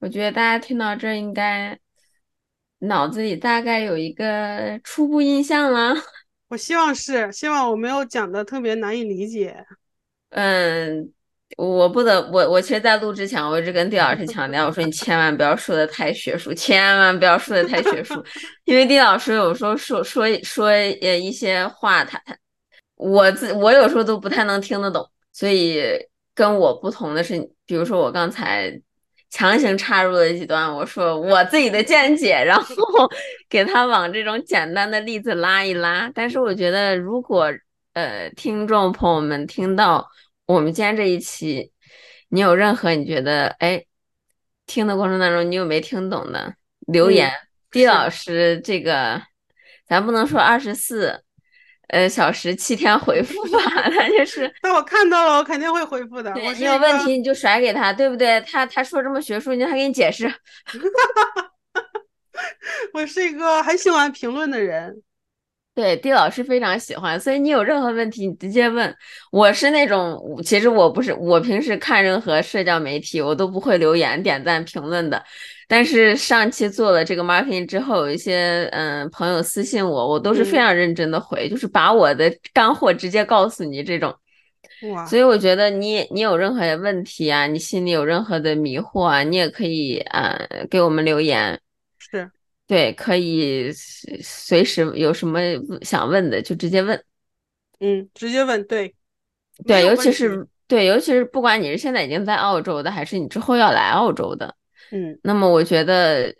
[0.00, 1.78] 我觉得大家听到这应该
[2.80, 5.94] 脑子里大概有一个初步印象了。
[6.48, 9.66] 我希望是，希望我没有讲的特别难以理解。
[10.30, 11.12] 嗯，
[11.56, 18.22] 我不得，我我其实，在录之前，我一直跟丁老师强调，我说你千万不要说的太学术，千万不要说的太学术，
[18.64, 22.36] 因为丁老师有时候说说说呃一些话，他他
[22.96, 25.82] 我自我有时候都不太能听得懂，所以
[26.34, 28.80] 跟我不同的是，比如说我刚才。
[29.30, 32.74] 强行插入了几段，我说我自己的见解，然后
[33.46, 36.10] 给他往这种简单的例子拉一拉。
[36.14, 37.52] 但是我觉得，如果
[37.92, 40.08] 呃听众朋友们听到
[40.48, 41.70] 我们今天这一期，
[42.30, 43.84] 你有任何你觉得哎
[44.64, 46.54] 听的过程当中你有没听懂的
[46.86, 47.30] 留言
[47.70, 49.22] 毕老师这个
[49.86, 51.22] 咱不能说二十四。
[51.88, 54.54] 呃，小时七天回复吧， 他就是。
[54.62, 56.30] 那我看到了，我肯定会回复的。
[56.34, 58.38] 你有问题你就甩给他，对不对？
[58.42, 60.30] 他他说这么学术，你还给你解释。
[62.92, 65.02] 我是一个很喜欢评论的人。
[65.78, 68.92] 对，地老师非常喜欢，所以你有任何问题，你直接问。
[69.30, 75.24] 我是那种，其实我不是，我平时看任何社交媒体，我都不会留言、点赞、评论的。
[75.68, 84.12] 但是上期做了这个 marketing 之后，有一些嗯朋友私信我，我都是非常认真的回，就是把我的干货直接告诉你这种。
[84.92, 85.06] 哇！
[85.06, 91.60] 所以我觉得你你有任何问题啊，你心里有任何的迷惑啊，你也可以呃给我们留言。
[91.98, 92.28] 是。
[92.68, 93.72] 对，可以
[94.22, 95.40] 随时有什么
[95.80, 97.02] 想问的就直接问，
[97.80, 98.94] 嗯，直接问，对，
[99.66, 104.54] 对，尤其是对，尤其是不管你是现在已经在澳洲的，还是你之后要来澳洲的，
[104.90, 106.36] 嗯，那么我觉得，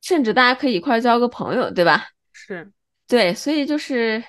[0.00, 2.06] 甚至大家可以一块交个朋友，对吧？
[2.30, 2.70] 是，
[3.08, 4.22] 对，所以就是，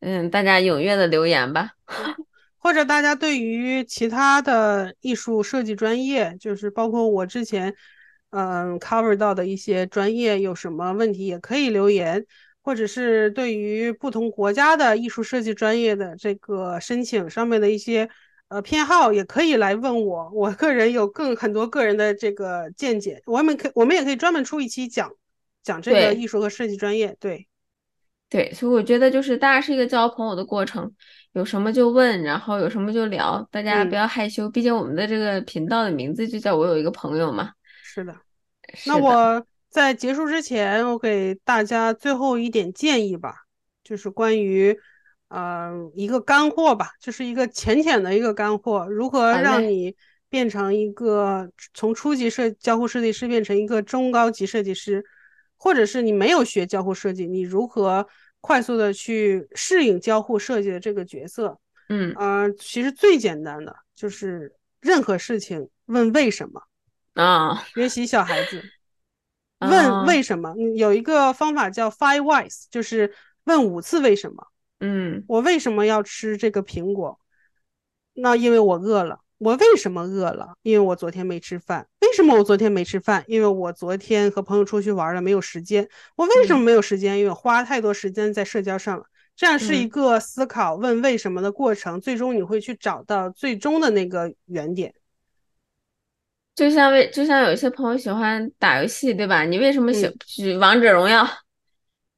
[0.00, 1.70] 嗯，大家踊跃的留言吧，
[2.58, 7.74] 或者大家对于其他的艺术设计专业，就是包括我之前。
[8.32, 12.24] 嗯，cover 到的一些专业有什么问题也可以留言，
[12.62, 18.08] 或者是对于不同国家的艺术设计专业的这个申请上面的一些
[18.48, 20.30] 呃偏好也可以来问我。
[20.32, 25.12] 我个人有更很多个人的这个见解，我们可我们也可以专门出一期讲
[25.62, 27.14] 讲这个艺术和设计专业。
[27.20, 27.46] 对，
[28.30, 30.90] 对，所以我觉得就是大家是一个交朋友的过程，
[31.34, 37.50] 有什么就问，然后有什么就聊，大家不要害羞，毕竟我们的这个频道的名字就叫我有一个朋友嘛。
[37.94, 38.16] 是的，
[38.86, 43.34] 那我在结束之前，我给大家最后一点建议吧，
[43.84, 44.74] 就是关于，
[45.28, 49.94] 呃，一个干货吧，就是一个浅浅的一个干货，如何让你
[50.30, 55.04] 变成一个从初级设交互设计师变成一个中高级设计师，
[55.58, 58.08] 或者是你没有学交互设计，你如何
[58.40, 61.58] 快速的去适应交互设计的这个角色？
[61.90, 66.62] 嗯，呃，其实最简单的就是任何事情问为什么。
[67.14, 68.62] 啊， 学习小孩子
[69.60, 74.46] 问为什么，有一个方法叫 Five Whys，就是问五次为什么。
[74.80, 77.18] 嗯，我为什么要吃这个苹果？
[78.14, 79.20] 那因为我饿了。
[79.38, 80.54] 我为什么饿了？
[80.62, 81.88] 因为我昨天没吃饭。
[82.00, 83.24] 为什么我昨天没吃饭？
[83.26, 85.88] 因为我昨天和朋友出去玩了，没有时间。
[86.14, 87.18] 我为什么没有时间？
[87.18, 89.04] 因为我花太多时间在社交上了。
[89.34, 94.94] 这样是一个思考问为什么的过程，最终你会去找到最终的那个原点。
[96.54, 99.44] 就像为就像有些朋友喜欢打游戏，对吧？
[99.44, 101.26] 你为什么喜喜王者荣耀？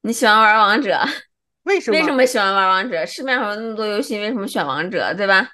[0.02, 0.98] 你喜欢玩王者？
[1.64, 1.98] 为什么？
[1.98, 3.06] 为什么喜欢玩王者？
[3.06, 5.14] 市面上有那么多游戏，为什么选王者？
[5.14, 5.48] 对吧？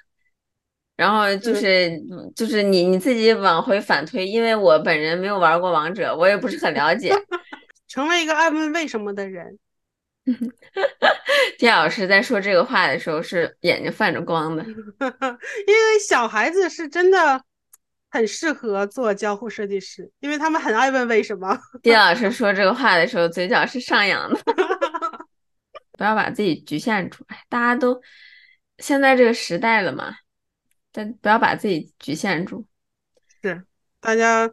[0.97, 1.91] 然后就是
[2.35, 7.11] 就是你你自己往回反推，因为我本人没有玩过王者，我也不是很了解。
[7.87, 9.57] 成为一个爱问为什么的人。
[11.57, 17.43] 丁老师在说这个话的时候是眼睛泛着光的，因为小孩子是真的
[18.11, 21.57] 很适合做交互设计师，因为他们很爱问为什么。
[21.81, 24.39] 丁老师说这个话的时候，嘴角是上扬的。
[25.97, 28.01] 不要把自己局限住，大家都
[28.79, 30.15] 现在这个时代了嘛，
[30.91, 32.65] 但不要把自己局限住。
[33.41, 33.63] 是，
[33.99, 34.51] 大家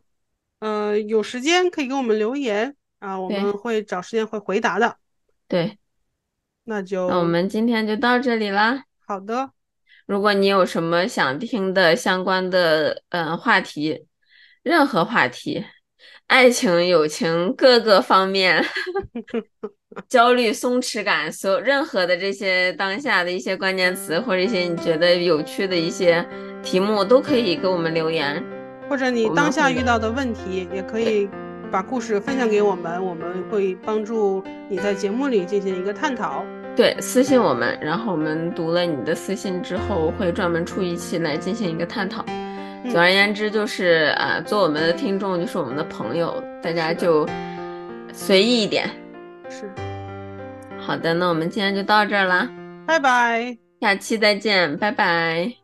[0.60, 4.98] 呃有时间可以给我们留言啊，我们会找时间会回答的。
[5.48, 5.78] 对，
[6.64, 8.84] 那就那我们今天就到这里啦。
[9.06, 9.50] 好的，
[10.08, 14.06] 如果你有什么想听的相关的嗯话题，
[14.62, 15.62] 任何话题，
[16.28, 18.64] 爱情、友情各个方面，
[20.08, 26.26] 焦虑、松弛感，所有任何的这些当下的一些关键词，或者一些你觉得有趣的一些
[26.62, 28.42] 题目，都可以给我们留言，
[28.88, 31.28] 或者你当下遇到的问题，也可以。
[31.70, 36.42] 把故事分享给我们，我们会帮助你在节目里进行一个探讨。
[36.78, 42.24] 对，私信我们，然后我们读了你的私信之后，会专门出一期来进行一个探讨。
[42.88, 47.28] 总而言之，就是啊，做我们的听众就是我们的朋友，大家就
[48.12, 48.88] 随意一点。
[49.50, 49.68] 是。
[50.78, 52.48] 好的，那我们今天就到这儿啦，
[52.86, 55.57] 拜拜，下期再见，拜拜。